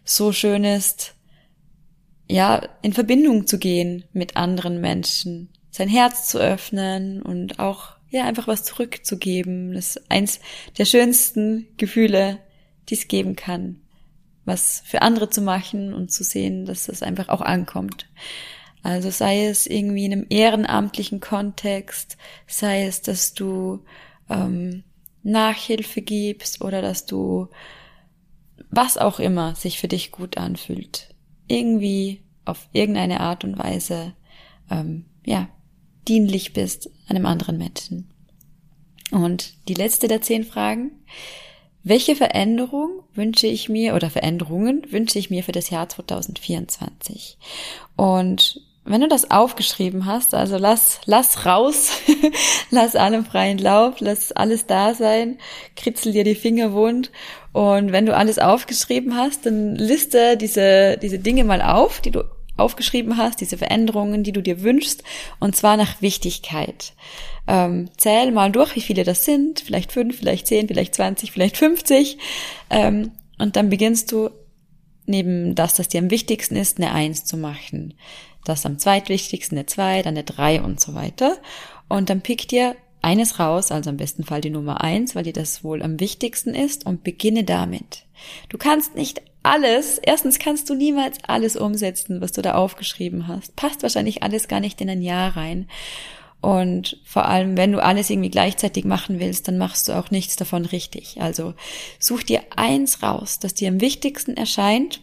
so 0.05 0.33
schön 0.33 0.65
ist, 0.65 1.15
ja, 2.29 2.63
in 2.83 2.93
Verbindung 2.93 3.47
zu 3.47 3.59
gehen 3.59 4.05
mit 4.13 4.37
anderen 4.37 4.81
Menschen, 4.81 5.49
sein 5.71 5.89
Herz 5.89 6.29
zu 6.29 6.39
öffnen 6.39 7.23
und 7.23 7.59
auch, 7.59 7.97
ja, 8.09 8.25
einfach 8.25 8.47
was 8.47 8.65
zurückzugeben. 8.65 9.73
Das 9.73 9.97
ist 9.97 10.11
eins 10.11 10.41
der 10.79 10.85
schönsten 10.85 11.67
Gefühle, 11.77 12.39
die 12.89 12.95
es 12.95 13.09
geben 13.09 13.35
kann, 13.35 13.81
was 14.45 14.83
für 14.85 15.03
andere 15.03 15.31
zu 15.31 15.43
machen 15.43 15.93
und 15.93 16.13
zu 16.13 16.23
sehen, 16.23 16.67
dass 16.67 16.87
das 16.87 17.03
einfach 17.03 17.29
auch 17.29 17.41
ankommt. 17.41 18.07
Also 18.83 19.11
sei 19.11 19.47
es 19.47 19.67
irgendwie 19.67 20.07
in 20.07 20.13
einem 20.13 20.27
ehrenamtlichen 20.31 21.21
Kontext, 21.21 22.17
sei 22.47 22.85
es, 22.87 23.03
dass 23.03 23.35
du 23.35 23.85
ähm, 24.29 24.85
Nachhilfe 25.23 26.01
gibst 26.01 26.63
oder 26.63 26.81
dass 26.81 27.07
du 27.07 27.49
was 28.71 28.97
auch 28.97 29.19
immer 29.19 29.55
sich 29.55 29.79
für 29.81 29.89
dich 29.89 30.13
gut 30.13 30.39
anfühlt, 30.39 31.15
irgendwie 31.49 32.23
auf 32.45 32.69
irgendeine 32.73 33.21
Art 33.21 33.45
und 33.45 33.59
Weise, 33.59 34.15
ähm, 34.71 35.07
ja, 35.25 35.49
dienlich 36.09 36.53
bist 36.53 36.91
einem 37.09 37.27
anderen 37.27 37.59
Menschen. 37.59 38.09
Und 39.11 39.55
die 39.69 39.75
letzte 39.75 40.09
der 40.09 40.23
zehn 40.23 40.45
Fragen. 40.45 40.93
Welche 41.83 42.15
Veränderung 42.15 43.03
wünsche 43.15 43.47
ich 43.47 43.69
mir 43.69 43.95
oder 43.95 44.11
Veränderungen 44.11 44.83
wünsche 44.93 45.19
ich 45.19 45.31
mir 45.31 45.43
für 45.43 45.53
das 45.53 45.71
Jahr 45.71 45.89
2024? 45.89 47.39
Und 47.97 48.61
wenn 48.85 49.03
du 49.03 49.09
das 49.09 49.31
aufgeschrieben 49.31 50.07
hast, 50.07 50.35
also 50.35 50.57
lass, 50.57 51.01
lass 51.05 51.45
raus, 51.45 51.91
lass 52.71 52.97
allem 52.97 53.25
freien 53.25 53.59
Lauf, 53.59 53.97
lass 54.01 54.33
alles 54.33 54.67
da 54.67 54.95
sein, 54.95 55.39
kritzel 55.77 56.13
dir 56.13 56.25
die 56.25 56.35
Finger 56.35 56.73
wund 56.73 57.11
und 57.53 57.93
wenn 57.93 58.07
du 58.07 58.17
alles 58.17 58.39
aufgeschrieben 58.39 59.17
hast, 59.17 59.47
dann 59.47 59.77
liste 59.77 60.37
diese, 60.37 60.97
diese 60.97 61.19
Dinge 61.19 61.45
mal 61.45 61.63
auf, 61.63 62.01
die 62.01 62.11
du 62.11 62.25
aufgeschrieben 62.57 63.17
hast, 63.17 63.41
diese 63.41 63.59
Veränderungen, 63.59 64.23
die 64.23 64.33
du 64.33 64.43
dir 64.43 64.63
wünschst, 64.63 65.03
und 65.41 65.57
zwar 65.57 65.77
nach 65.77 66.01
Wichtigkeit. 66.03 66.93
Ähm, 67.49 67.89
zähl 67.97 68.33
mal 68.33 68.53
durch, 68.53 68.77
wie 68.77 68.83
viele 68.83 69.03
das 69.03 69.25
sind, 69.25 69.61
vielleicht 69.61 69.93
fünf, 69.93 70.19
vielleicht 70.19 70.47
zehn, 70.47 70.69
vielleicht 70.69 70.95
zwanzig, 70.95 71.33
vielleicht 71.33 71.57
fünfzig, 71.57 72.19
ähm, 72.69 73.13
und 73.39 73.57
dann 73.57 73.71
beginnst 73.71 74.13
du 74.13 74.31
neben 75.07 75.55
das, 75.55 75.75
das 75.75 75.89
dir 75.89 76.01
am 76.01 76.11
wichtigsten 76.11 76.57
ist, 76.57 76.79
eine 76.79 76.93
Eins 76.93 77.25
zu 77.25 77.37
machen. 77.37 77.95
Das 78.45 78.67
am 78.67 78.79
zweitwichtigsten 78.79 79.59
eine 79.59 79.67
Zwei, 79.67 80.03
dann 80.03 80.15
eine 80.15 80.25
Drei 80.25 80.63
und 80.63 80.81
so 80.81 80.95
weiter. 80.95 81.39
Und 81.89 82.11
dann 82.11 82.21
pick 82.21 82.49
dir 82.49 82.77
eines 83.03 83.39
raus, 83.39 83.73
also 83.73 83.91
am 83.91 83.97
besten 83.97 84.25
Fall 84.25 84.41
die 84.41 84.51
Nummer 84.51 84.83
eins, 84.83 85.15
weil 85.15 85.25
dir 85.25 85.33
das 85.33 85.65
wohl 85.65 85.83
am 85.83 86.01
wichtigsten 86.01 86.55
ist 86.55 86.87
und 86.87 87.03
beginne 87.03 87.45
damit. 87.45 88.05
Du 88.49 88.59
kannst 88.59 88.95
nicht 88.95 89.23
alles, 89.43 89.99
erstens 89.99 90.39
kannst 90.39 90.69
du 90.69 90.75
niemals 90.75 91.19
alles 91.27 91.57
umsetzen, 91.57 92.21
was 92.21 92.33
du 92.33 92.43
da 92.43 92.55
aufgeschrieben 92.55 93.27
hast. 93.27 93.57
Passt 93.57 93.83
wahrscheinlich 93.83 94.23
alles 94.23 94.49
gar 94.49 94.61
nicht 94.61 94.81
in 94.81 94.91
ein 94.91 95.03
Jahr 95.03 95.37
rein. 95.37 95.67
Und 96.43 96.99
vor 97.05 97.27
allem, 97.27 97.57
wenn 97.57 97.73
du 97.73 97.83
alles 97.83 98.09
irgendwie 98.09 98.31
gleichzeitig 98.31 98.85
machen 98.85 99.21
willst, 99.21 99.49
dann 99.49 99.59
machst 99.59 99.89
du 99.89 99.93
auch 99.93 100.11
nichts 100.11 100.37
davon 100.37 100.65
richtig. 100.65 101.21
Also 101.21 101.55
such 101.99 102.23
dir 102.23 102.43
eins 102.57 103.03
raus, 103.03 103.39
das 103.39 103.55
dir 103.55 103.69
am 103.69 103.81
wichtigsten 103.81 104.37
erscheint 104.37 105.01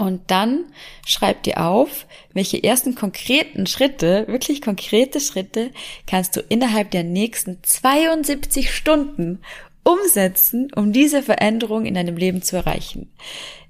und 0.00 0.30
dann 0.30 0.64
schreib 1.06 1.42
dir 1.42 1.60
auf, 1.60 2.06
welche 2.32 2.62
ersten 2.64 2.94
konkreten 2.94 3.66
Schritte, 3.66 4.26
wirklich 4.28 4.62
konkrete 4.62 5.20
Schritte, 5.20 5.72
kannst 6.06 6.36
du 6.36 6.40
innerhalb 6.40 6.90
der 6.90 7.04
nächsten 7.04 7.58
72 7.62 8.74
Stunden 8.74 9.40
umsetzen, 9.82 10.70
um 10.74 10.92
diese 10.92 11.22
Veränderung 11.22 11.86
in 11.86 11.94
deinem 11.94 12.16
Leben 12.16 12.42
zu 12.42 12.56
erreichen? 12.56 13.10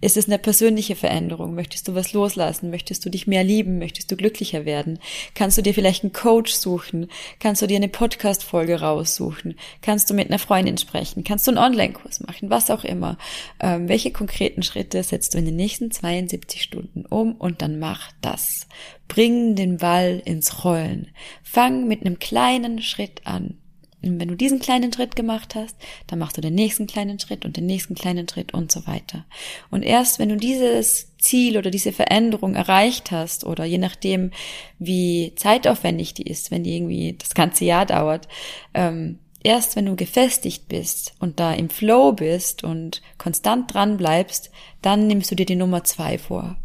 Ist 0.03 0.17
es 0.17 0.27
eine 0.27 0.39
persönliche 0.39 0.97
Veränderung? 0.97 1.55
Möchtest 1.55 1.87
du 1.87 1.95
was 1.95 2.15
loslassen? 2.15 2.71
Möchtest 2.71 3.05
du 3.05 3.11
dich 3.11 3.27
mehr 3.27 3.45
lieben? 3.45 3.79
Möchtest 3.79 4.11
du 4.11 4.17
glücklicher 4.17 4.65
werden? 4.65 4.99
Kannst 5.35 5.59
du 5.59 5.63
dir 5.63 5.75
vielleicht 5.75 6.05
einen 6.05 6.15
Coach 6.15 6.55
suchen? 6.55 7.09
Kannst 7.39 7.61
du 7.61 7.67
dir 7.67 7.77
eine 7.77 7.89
Podcast-Folge 7.89 8.81
raussuchen? 8.81 9.57
Kannst 9.83 10.09
du 10.09 10.15
mit 10.15 10.29
einer 10.29 10.39
Freundin 10.39 10.79
sprechen? 10.79 11.23
Kannst 11.23 11.47
du 11.47 11.51
einen 11.51 11.59
Online-Kurs 11.59 12.21
machen? 12.21 12.49
Was 12.49 12.71
auch 12.71 12.85
immer. 12.85 13.19
Ähm, 13.61 13.89
welche 13.89 14.11
konkreten 14.11 14.63
Schritte 14.63 15.03
setzt 15.03 15.35
du 15.35 15.39
in 15.39 15.45
den 15.45 15.57
nächsten 15.57 15.91
72 15.91 16.63
Stunden 16.63 17.05
um 17.05 17.35
und 17.35 17.61
dann 17.61 17.79
mach 17.79 18.11
das. 18.23 18.67
Bring 19.07 19.55
den 19.55 19.77
Ball 19.77 20.23
ins 20.25 20.65
Rollen. 20.65 21.09
Fang 21.43 21.89
mit 21.89 22.01
einem 22.01 22.19
kleinen 22.19 22.81
Schritt 22.81 23.27
an. 23.27 23.60
Und 24.03 24.19
wenn 24.21 24.29
du 24.29 24.37
diesen 24.37 24.61
kleinen 24.61 24.93
Schritt 24.93 25.15
gemacht 25.15 25.55
hast, 25.55 25.77
dann 26.07 26.19
machst 26.19 26.37
du 26.37 26.41
den 26.41 26.55
nächsten 26.55 26.87
kleinen 26.87 27.19
Schritt 27.19 27.45
und 27.45 27.57
den 27.57 27.67
nächsten 27.67 27.95
kleinen 27.95 28.29
Schritt 28.29 28.55
und 28.55 28.73
so 28.73 28.87
weiter. 28.87 29.27
Und 29.71 29.83
erst 29.83 30.19
wenn 30.19 30.31
du 30.31 30.37
dieses 30.37 31.17
Ziel 31.19 31.59
oder 31.59 31.71
diese 31.71 31.93
Veränderung 31.93 32.55
erreicht 32.55 33.11
hast 33.11 33.45
oder 33.45 33.65
je 33.65 33.79
nachdem, 33.79 34.31
wie 34.79 35.33
zeitaufwendig 35.37 36.15
die 36.15 36.27
ist, 36.27 36.51
wenn 36.51 36.65
die 36.65 36.77
irgendwie 36.77 37.17
das 37.19 37.35
ganze 37.35 37.65
Jahr 37.65 37.85
dauert, 37.85 38.27
ähm, 38.73 39.19
erst 39.43 39.77
wenn 39.77 39.87
du 39.87 39.97
gefestigt 39.97 40.69
bist 40.69 41.15
und 41.19 41.41
da 41.41 41.53
im 41.53 41.69
Flow 41.69 42.13
bist 42.13 42.65
und 42.65 43.03
konstant 43.19 43.73
dran 43.73 43.97
bleibst, 43.97 44.51
dann 44.83 45.07
nimmst 45.07 45.31
du 45.31 45.35
dir 45.35 45.47
die 45.47 45.57
Nummer 45.57 45.85
zwei 45.85 46.19
vor 46.19 46.57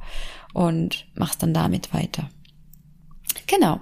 und 0.53 1.05
machst 1.15 1.43
dann 1.43 1.53
damit 1.53 1.93
weiter. 1.93 2.29
Genau. 3.47 3.79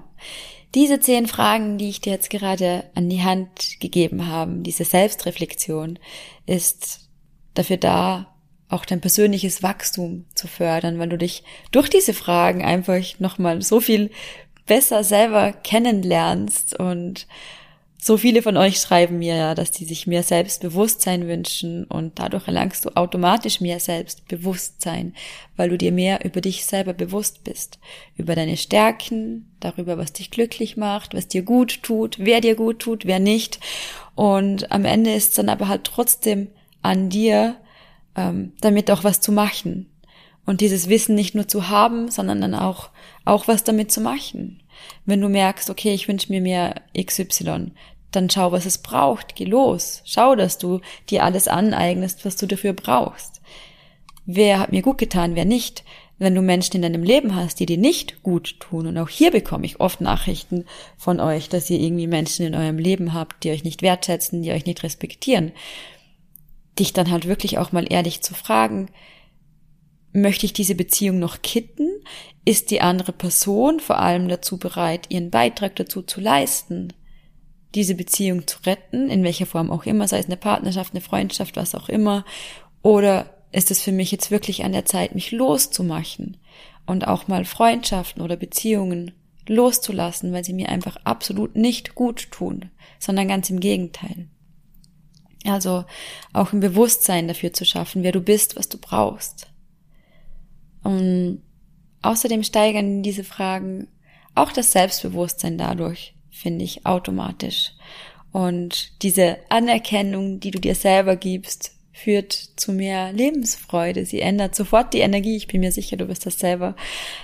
Diese 0.76 1.00
zehn 1.00 1.28
Fragen, 1.28 1.78
die 1.78 1.90
ich 1.90 2.02
dir 2.02 2.14
jetzt 2.14 2.30
gerade 2.30 2.86
an 2.96 3.10
die 3.10 3.22
Hand 3.22 3.80
gegeben 3.80 4.28
habe, 4.28 4.54
diese 4.58 4.86
Selbstreflexion, 4.86 6.00
ist 6.46 7.10
dafür 7.54 7.78
da, 7.78 8.34
auch 8.70 8.86
dein 8.86 9.02
persönliches 9.02 9.62
Wachstum 9.62 10.26
zu 10.34 10.48
fördern, 10.48 10.98
weil 10.98 11.10
du 11.10 11.18
dich 11.18 11.44
durch 11.72 11.90
diese 11.90 12.14
Fragen 12.14 12.66
einfach 12.66 13.04
nochmal 13.20 13.62
so 13.62 13.80
viel 13.80 14.10
besser 14.66 15.04
selber 15.04 15.52
kennenlernst 15.52 16.80
und 16.80 17.28
so 18.06 18.18
viele 18.18 18.42
von 18.42 18.58
euch 18.58 18.82
schreiben 18.82 19.20
mir 19.20 19.36
ja, 19.38 19.56
dass 19.56 19.72
die 19.72 19.86
sich 19.86 20.08
mehr 20.08 20.24
Selbstbewusstsein 20.24 21.26
wünschen 21.26 21.86
und 21.86 22.20
dadurch 22.20 22.48
erlangst 22.48 22.84
du 22.84 22.90
automatisch 22.98 23.62
mehr 23.62 23.80
Selbstbewusstsein, 23.80 25.16
weil 25.56 25.70
du 25.70 25.78
dir 25.78 25.94
mehr 25.94 26.26
über 26.26 26.42
dich 26.42 26.66
selber 26.66 26.92
bewusst 26.92 27.46
bist, 27.46 27.80
über 28.18 28.36
deine 28.36 28.58
Stärken, 28.58 29.50
darüber, 29.62 29.98
was 29.98 30.12
dich 30.12 30.32
glücklich 30.32 30.76
macht, 30.76 31.14
was 31.14 31.30
dir 31.30 31.44
gut 31.44 31.82
tut, 31.82 32.18
wer 32.20 32.42
dir 32.42 32.56
gut 32.56 32.80
tut, 32.80 33.06
wer 33.06 33.20
nicht. 33.20 33.62
Und 34.16 34.70
am 34.70 34.84
Ende 34.84 35.14
ist 35.14 35.30
es 35.30 35.36
dann 35.36 35.48
aber 35.48 35.70
halt 35.70 35.86
trotzdem 35.86 36.50
an 36.82 37.08
dir, 37.08 37.56
ähm, 38.18 38.52
damit 38.60 38.92
auch 38.92 39.06
was 39.06 39.22
zu 39.22 39.32
machen. 39.32 39.90
Und 40.46 40.60
dieses 40.60 40.90
Wissen 40.90 41.16
nicht 41.16 41.36
nur 41.36 41.48
zu 41.48 41.70
haben, 41.70 42.12
sondern 42.12 42.42
dann 42.42 42.54
auch, 42.54 42.90
auch 43.24 43.48
was 43.48 43.64
damit 43.64 43.94
zu 43.94 44.02
machen. 44.02 44.62
Wenn 45.06 45.22
du 45.22 45.30
merkst, 45.30 45.70
okay, 45.70 45.94
ich 45.94 46.08
wünsche 46.08 46.32
mir 46.32 46.42
mehr 46.42 46.82
XY, 46.98 47.72
dann 48.16 48.30
schau, 48.30 48.52
was 48.52 48.66
es 48.66 48.78
braucht. 48.78 49.36
Geh 49.36 49.46
los. 49.46 50.02
Schau, 50.06 50.36
dass 50.36 50.58
du 50.58 50.82
dir 51.10 51.24
alles 51.24 51.48
aneignest, 51.48 52.26
was 52.26 52.36
du 52.36 52.48
dafür 52.48 52.74
brauchst. 52.74 53.42
Wer 54.26 54.60
hat 54.60 54.72
mir 54.72 54.82
gut 54.82 54.98
getan, 54.98 55.36
wer 55.36 55.46
nicht? 55.46 55.84
Wenn 56.20 56.36
du 56.36 56.42
Menschen 56.42 56.78
in 56.78 56.82
deinem 56.84 57.04
Leben 57.04 57.36
hast, 57.36 57.60
die 57.60 57.66
dir 57.66 57.78
nicht 57.78 58.24
gut 58.24 58.60
tun, 58.60 58.88
und 58.88 58.98
auch 58.98 59.10
hier 59.10 59.32
bekomme 59.32 59.66
ich 59.66 59.80
oft 59.80 60.00
Nachrichten 60.00 60.66
von 60.98 61.20
euch, 61.20 61.50
dass 61.50 61.70
ihr 61.70 61.80
irgendwie 61.80 62.08
Menschen 62.08 62.46
in 62.46 62.56
eurem 62.56 62.78
Leben 62.78 63.14
habt, 63.14 63.44
die 63.44 63.52
euch 63.52 63.64
nicht 63.64 63.82
wertschätzen, 63.82 64.42
die 64.42 64.52
euch 64.52 64.66
nicht 64.66 64.84
respektieren, 64.84 65.52
dich 66.80 66.94
dann 66.94 67.12
halt 67.12 67.28
wirklich 67.28 67.58
auch 67.58 67.72
mal 67.72 67.92
ehrlich 67.92 68.22
zu 68.22 68.34
fragen, 68.34 68.90
möchte 70.14 70.46
ich 70.46 70.54
diese 70.54 70.76
Beziehung 70.76 71.20
noch 71.20 71.42
kitten? 71.42 71.90
Ist 72.46 72.72
die 72.72 72.82
andere 72.82 73.12
Person 73.12 73.80
vor 73.80 74.00
allem 74.00 74.28
dazu 74.28 74.58
bereit, 74.58 75.08
ihren 75.10 75.32
Beitrag 75.32 75.76
dazu 75.76 76.04
zu 76.04 76.22
leisten? 76.22 76.94
Diese 77.76 77.96
Beziehung 77.96 78.48
zu 78.48 78.60
retten, 78.66 79.10
in 79.10 79.24
welcher 79.24 79.46
Form 79.46 79.72
auch 79.72 79.86
immer, 79.86 80.08
sei 80.08 80.20
es 80.20 80.28
eine 80.28 80.38
Partnerschaft, 80.38 80.94
eine 80.94 81.02
Freundschaft, 81.02 81.56
was 81.56 81.76
auch 81.76 81.90
immer, 81.90 82.26
oder 82.82 83.30
ist 83.52 83.72
es 83.72 83.82
für 83.82 83.92
mich 83.92 84.12
jetzt 84.12 84.32
wirklich 84.32 84.64
an 84.64 84.72
der 84.72 84.86
Zeit, 84.86 85.16
mich 85.16 85.32
loszumachen 85.32 86.38
und 86.86 87.08
auch 87.08 87.28
mal 87.28 87.46
Freundschaften 87.46 88.22
oder 88.22 88.36
Beziehungen 88.36 89.12
loszulassen, 89.48 90.34
weil 90.34 90.44
sie 90.44 90.54
mir 90.54 90.70
einfach 90.70 90.98
absolut 91.04 91.56
nicht 91.56 91.96
gut 91.96 92.32
tun, 92.32 92.70
sondern 93.00 93.28
ganz 93.28 93.50
im 93.50 93.60
Gegenteil. 93.60 94.28
Also 95.46 95.84
auch 96.32 96.54
ein 96.54 96.62
Bewusstsein 96.62 97.28
dafür 97.28 97.54
zu 97.54 97.66
schaffen, 97.66 98.04
wer 98.04 98.12
du 98.12 98.22
bist, 98.22 98.56
was 98.56 98.70
du 98.70 98.78
brauchst. 98.78 99.48
Und 100.84 101.42
außerdem 102.02 102.44
steigern 102.44 103.04
diese 103.04 103.24
Fragen 103.24 103.88
auch 104.36 104.52
das 104.52 104.72
Selbstbewusstsein 104.72 105.58
dadurch, 105.58 106.16
finde 106.44 106.66
ich, 106.66 106.86
automatisch. 106.86 107.72
Und 108.32 109.02
diese 109.02 109.38
Anerkennung, 109.50 110.40
die 110.40 110.52
du 110.52 110.60
dir 110.60 110.76
selber 110.76 111.16
gibst, 111.16 111.72
führt 111.94 112.34
zu 112.34 112.74
mehr 112.74 113.14
Lebensfreude. 113.14 114.06
Sie 114.06 114.20
ändert 114.20 114.56
sofort 114.56 114.94
die 114.94 115.00
Energie. 115.00 115.38
Ich 115.38 115.48
bin 115.48 115.62
mir 115.62 115.72
sicher, 115.72 115.96
du 115.96 116.08
wirst 116.08 116.26
das 116.26 116.40
selber 116.40 116.76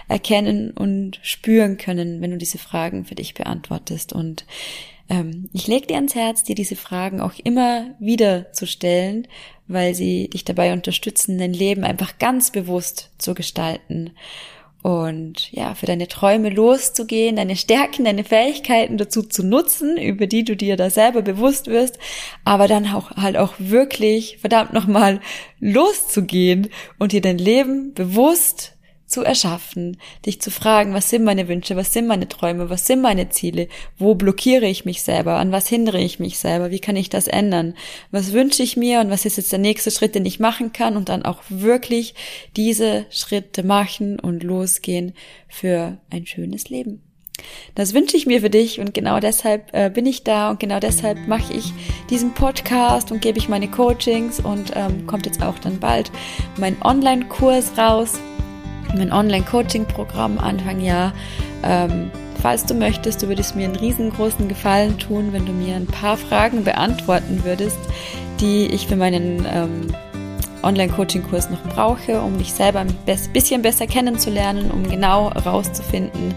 erkennen 0.08 0.72
und 0.72 1.20
spüren 1.24 1.78
können, 1.78 2.22
wenn 2.22 2.32
du 2.32 2.38
diese 2.38 2.60
Fragen 2.60 3.04
für 3.04 3.16
dich 3.16 3.34
beantwortest. 3.34 4.14
Und 4.14 4.46
ähm, 5.10 5.50
ich 5.52 5.68
lege 5.68 5.88
dir 5.88 5.96
ans 5.96 6.16
Herz, 6.16 6.44
dir 6.44 6.56
diese 6.56 6.76
Fragen 6.76 7.20
auch 7.20 7.34
immer 7.44 7.96
wieder 8.00 8.54
zu 8.54 8.68
stellen, 8.68 9.28
weil 9.68 9.96
sie 9.96 10.30
dich 10.30 10.46
dabei 10.46 10.72
unterstützen, 10.72 11.40
dein 11.40 11.54
Leben 11.54 11.84
einfach 11.84 12.20
ganz 12.20 12.52
bewusst 12.52 13.10
zu 13.18 13.34
gestalten 13.34 14.12
und 14.82 15.52
ja, 15.52 15.76
für 15.76 15.86
deine 15.86 16.08
Träume 16.08 16.50
loszugehen, 16.50 17.36
deine 17.36 17.58
Stärken, 17.58 18.06
deine 18.06 18.24
Fähigkeiten 18.24 18.98
dazu 18.98 19.24
zu 19.24 19.44
nutzen, 19.44 19.98
über 19.98 20.26
die 20.26 20.46
du 20.46 20.56
dir 20.56 20.78
da 20.78 20.90
selber 20.90 21.22
bewusst 21.22 21.68
wirst, 21.68 22.00
aber 22.46 22.68
dann 22.68 22.88
auch 22.88 23.12
halt 23.12 23.36
auch 23.36 23.54
wirklich 23.58 24.38
verdammt 24.40 24.74
nochmal 24.74 25.20
loszugehen 25.60 26.70
und 26.98 27.12
dir 27.12 27.22
dein 27.22 27.38
Leben 27.38 27.94
bewusst 27.94 28.79
zu 29.10 29.24
erschaffen, 29.24 29.98
dich 30.26 30.40
zu 30.40 30.52
fragen, 30.52 30.94
was 30.94 31.10
sind 31.10 31.24
meine 31.24 31.48
Wünsche, 31.48 31.76
was 31.76 31.92
sind 31.92 32.08
meine 32.08 32.28
Träume, 32.28 32.70
was 32.70 32.86
sind 32.86 33.02
meine 33.02 33.30
Ziele, 33.30 33.68
wo 33.98 34.16
blockiere 34.16 34.68
ich 34.68 34.86
mich 34.86 35.02
selber, 35.02 35.38
an 35.38 35.52
was 35.52 35.68
hindere 35.68 36.00
ich 36.00 36.20
mich 36.20 36.38
selber, 36.38 36.70
wie 36.70 36.80
kann 36.80 36.96
ich 36.96 37.10
das 37.10 37.28
ändern, 37.28 37.74
was 38.12 38.34
wünsche 38.34 38.64
ich 38.64 38.78
mir 38.78 39.02
und 39.02 39.10
was 39.10 39.26
ist 39.26 39.38
jetzt 39.38 39.52
der 39.52 39.60
nächste 39.60 39.92
Schritt, 39.92 40.14
den 40.14 40.26
ich 40.26 40.40
machen 40.40 40.72
kann 40.74 40.96
und 40.96 41.10
dann 41.10 41.26
auch 41.26 41.42
wirklich 41.50 42.14
diese 42.56 43.08
Schritte 43.10 43.64
machen 43.64 44.20
und 44.20 44.44
losgehen 44.44 45.14
für 45.48 45.98
ein 46.12 46.28
schönes 46.28 46.70
Leben. 46.70 47.02
Das 47.74 47.94
wünsche 47.94 48.18
ich 48.18 48.26
mir 48.26 48.42
für 48.42 48.50
dich 48.50 48.80
und 48.80 48.94
genau 48.94 49.20
deshalb 49.20 49.74
äh, 49.74 49.90
bin 49.90 50.06
ich 50.06 50.24
da 50.24 50.52
und 50.52 50.60
genau 50.60 50.80
deshalb 50.80 51.28
mache 51.28 51.54
ich 51.54 51.74
diesen 52.10 52.34
Podcast 52.34 53.12
und 53.12 53.22
gebe 53.22 53.38
ich 53.38 53.50
meine 53.50 53.70
Coachings 53.70 54.40
und 54.40 54.74
ähm, 54.76 55.08
kommt 55.08 55.26
jetzt 55.26 55.42
auch 55.42 55.58
dann 55.58 55.80
bald 55.80 56.12
mein 56.58 56.82
Online-Kurs 56.82 57.78
raus, 57.78 58.20
mein 58.96 59.12
Online-Coaching-Programm 59.12 60.38
Anfang 60.38 60.82
Jahr. 60.82 61.14
Ähm, 61.64 62.12
falls 62.42 62.66
du 62.66 62.74
möchtest, 62.74 63.22
du 63.22 63.28
würdest 63.28 63.56
mir 63.56 63.66
einen 63.66 63.76
riesengroßen 63.76 64.48
Gefallen 64.48 64.98
tun, 64.98 65.34
wenn 65.34 65.46
du 65.46 65.52
mir 65.52 65.76
ein 65.76 65.88
paar 65.88 66.18
Fragen 66.18 66.64
beantworten 66.64 67.44
würdest, 67.44 67.80
die 68.40 68.68
ich 68.68 68.88
für 68.88 68.96
meinen 68.96 69.46
ähm, 69.52 69.88
Online-Coaching-Kurs 70.64 71.50
noch 71.50 71.64
brauche, 71.64 72.22
um 72.22 72.38
dich 72.38 72.54
selber 72.54 72.80
ein 72.80 72.94
bisschen 73.34 73.62
besser 73.62 73.88
kennenzulernen, 73.88 74.72
um 74.72 74.84
genau 74.84 75.34
herauszufinden, 75.34 76.34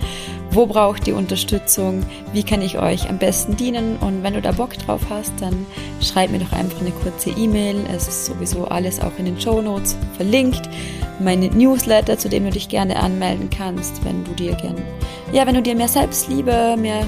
wo 0.53 0.67
braucht 0.67 1.09
ihr 1.09 1.17
Unterstützung, 1.17 2.03
wie 2.33 2.43
kann 2.43 2.61
ich 2.61 2.79
euch 2.79 3.09
am 3.09 3.19
besten 3.19 3.57
dienen 3.57 3.97
und 3.97 4.23
wenn 4.23 4.35
du 4.35 4.43
da 4.43 4.53
Bock 4.53 4.75
drauf 4.75 5.01
hast, 5.09 5.33
dann 5.41 5.67
schreib 6.01 6.31
mir 6.31 6.41
doch 6.41 6.53
einfach 6.53 6.81
eine 6.81 6.91
kurze 6.91 7.31
E-Mail. 7.31 7.77
Es 7.95 8.07
ist 8.07 8.27
sowieso 8.27 8.67
alles 8.67 9.01
auch 9.01 9.12
in 9.19 9.25
den 9.25 9.41
Show 9.41 9.62
Notes 9.62 9.97
verlinkt. 10.17 10.62
Meine 11.21 11.49
Newsletter, 11.49 12.19
zu 12.19 12.29
dem 12.29 12.45
du 12.45 12.51
dich 12.51 12.69
gerne 12.69 12.97
anmelden 12.97 13.49
kannst, 13.51 14.05
wenn 14.05 14.25
du 14.25 14.33
dir 14.33 14.55
gerne, 14.55 14.83
ja, 15.33 15.47
wenn 15.47 15.55
du 15.55 15.62
dir 15.62 15.75
mehr 15.75 15.88
Selbstliebe, 15.88 16.77
mehr 16.79 17.07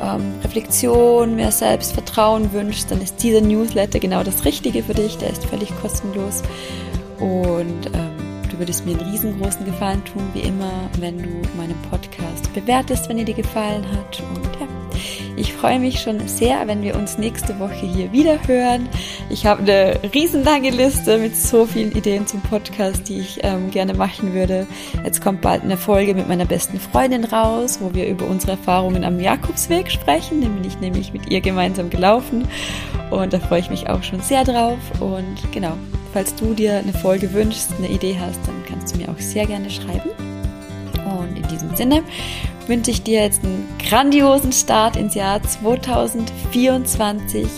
ähm, 0.00 0.34
Reflexion, 0.44 1.34
mehr 1.34 1.50
Selbstvertrauen 1.50 2.52
wünschst, 2.52 2.90
dann 2.90 3.00
ist 3.00 3.22
dieser 3.22 3.40
Newsletter 3.40 3.98
genau 3.98 4.22
das 4.22 4.44
Richtige 4.44 4.82
für 4.84 4.94
dich. 4.94 5.18
Der 5.18 5.30
ist 5.30 5.44
völlig 5.46 5.70
kostenlos 5.80 6.42
und 7.18 7.86
ähm, 7.94 8.03
Du 8.54 8.60
würdest 8.60 8.86
mir 8.86 8.96
einen 8.96 9.10
riesengroßen 9.10 9.64
Gefallen 9.64 10.04
tun, 10.04 10.22
wie 10.32 10.42
immer, 10.42 10.88
wenn 11.00 11.18
du 11.18 11.28
meinen 11.56 11.74
Podcast 11.90 12.54
bewertest, 12.54 13.08
wenn 13.08 13.18
er 13.18 13.24
dir 13.24 13.34
gefallen 13.34 13.84
hat. 13.90 14.22
Und 14.32 14.44
ja, 14.60 14.68
ich 15.34 15.52
freue 15.52 15.80
mich 15.80 15.98
schon 15.98 16.28
sehr, 16.28 16.64
wenn 16.68 16.80
wir 16.80 16.94
uns 16.94 17.18
nächste 17.18 17.58
Woche 17.58 17.84
hier 17.84 18.12
wieder 18.12 18.38
hören. 18.46 18.88
Ich 19.28 19.44
habe 19.44 19.62
eine 19.62 19.98
riesenlange 20.14 20.70
Liste 20.70 21.18
mit 21.18 21.34
so 21.34 21.66
vielen 21.66 21.90
Ideen 21.96 22.28
zum 22.28 22.42
Podcast, 22.42 23.08
die 23.08 23.18
ich 23.18 23.40
ähm, 23.42 23.72
gerne 23.72 23.92
machen 23.92 24.34
würde. 24.34 24.68
Jetzt 25.02 25.20
kommt 25.20 25.40
bald 25.40 25.64
eine 25.64 25.76
Folge 25.76 26.14
mit 26.14 26.28
meiner 26.28 26.44
besten 26.44 26.78
Freundin 26.78 27.24
raus, 27.24 27.78
wo 27.80 27.92
wir 27.92 28.06
über 28.06 28.24
unsere 28.24 28.52
Erfahrungen 28.52 29.02
am 29.02 29.18
Jakobsweg 29.18 29.90
sprechen. 29.90 30.42
Den 30.42 30.54
bin 30.54 30.64
ich 30.64 30.78
nämlich 30.78 31.12
mit 31.12 31.28
ihr 31.28 31.40
gemeinsam 31.40 31.90
gelaufen. 31.90 32.46
Und 33.10 33.32
da 33.32 33.40
freue 33.40 33.58
ich 33.58 33.70
mich 33.70 33.88
auch 33.88 34.04
schon 34.04 34.20
sehr 34.20 34.44
drauf. 34.44 34.78
Und 35.00 35.50
genau, 35.50 35.72
Falls 36.14 36.34
du 36.36 36.54
dir 36.54 36.78
eine 36.78 36.92
Folge 36.92 37.32
wünschst, 37.32 37.72
eine 37.76 37.88
Idee 37.88 38.16
hast, 38.20 38.38
dann 38.46 38.62
kannst 38.68 38.94
du 38.94 39.00
mir 39.00 39.08
auch 39.08 39.18
sehr 39.18 39.46
gerne 39.46 39.68
schreiben. 39.68 40.10
Und 41.18 41.36
in 41.36 41.42
diesem 41.48 41.74
Sinne 41.74 42.04
wünsche 42.68 42.92
ich 42.92 43.02
dir 43.02 43.24
jetzt 43.24 43.42
einen 43.42 43.66
grandiosen 43.84 44.52
Start 44.52 44.94
ins 44.94 45.16
Jahr 45.16 45.42
2024. 45.42 47.48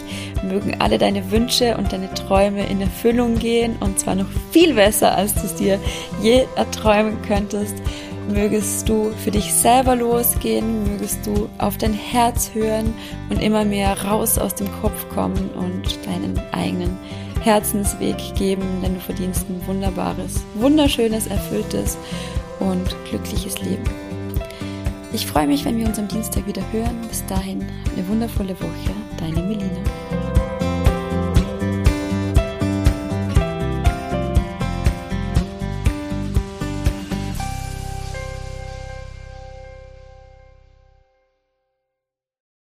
Mögen 0.43 0.81
alle 0.81 0.97
deine 0.97 1.31
Wünsche 1.31 1.77
und 1.77 1.93
deine 1.93 2.15
Träume 2.15 2.65
in 2.65 2.81
Erfüllung 2.81 3.39
gehen 3.39 3.77
und 3.81 4.01
zwar 4.01 4.15
noch 4.15 4.31
viel 4.53 4.73
besser, 4.73 5.15
als 5.15 5.35
du 5.35 5.43
es 5.43 5.55
dir 5.57 5.79
je 6.23 6.47
erträumen 6.57 7.21
könntest. 7.29 7.75
Mögest 8.33 8.89
du 8.89 9.11
für 9.23 9.33
dich 9.33 9.53
selber 9.53 9.97
losgehen, 9.97 10.93
mögest 10.93 11.27
du 11.27 11.51
auf 11.59 11.77
dein 11.77 11.93
Herz 11.93 12.53
hören 12.55 12.95
und 13.29 13.43
immer 13.43 13.67
mehr 13.67 14.03
raus 14.07 14.39
aus 14.39 14.55
dem 14.55 14.69
Kopf 14.81 15.07
kommen 15.11 15.51
und 15.51 15.99
deinen 16.07 16.41
eigenen 16.53 16.97
Herzensweg 17.47 18.17
geben, 18.35 18.67
denn 18.83 18.95
du 18.95 19.01
verdienst 19.01 19.49
ein 19.49 19.65
wunderbares, 19.69 20.43
wunderschönes, 20.57 21.29
erfülltes 21.29 21.97
und 22.59 22.85
glückliches 23.09 23.63
Leben. 23.63 23.85
Ich 25.13 25.27
freue 25.27 25.47
mich, 25.47 25.65
wenn 25.65 25.79
wir 25.79 25.87
uns 25.87 25.99
am 26.01 26.09
Dienstag 26.09 26.45
wieder 26.49 26.63
hören. 26.73 27.01
Bis 27.09 27.25
dahin 27.27 27.65
eine 27.95 28.09
wundervolle 28.09 28.59
Woche. 28.61 28.95
Deine 29.19 29.41
Melina. 29.43 29.96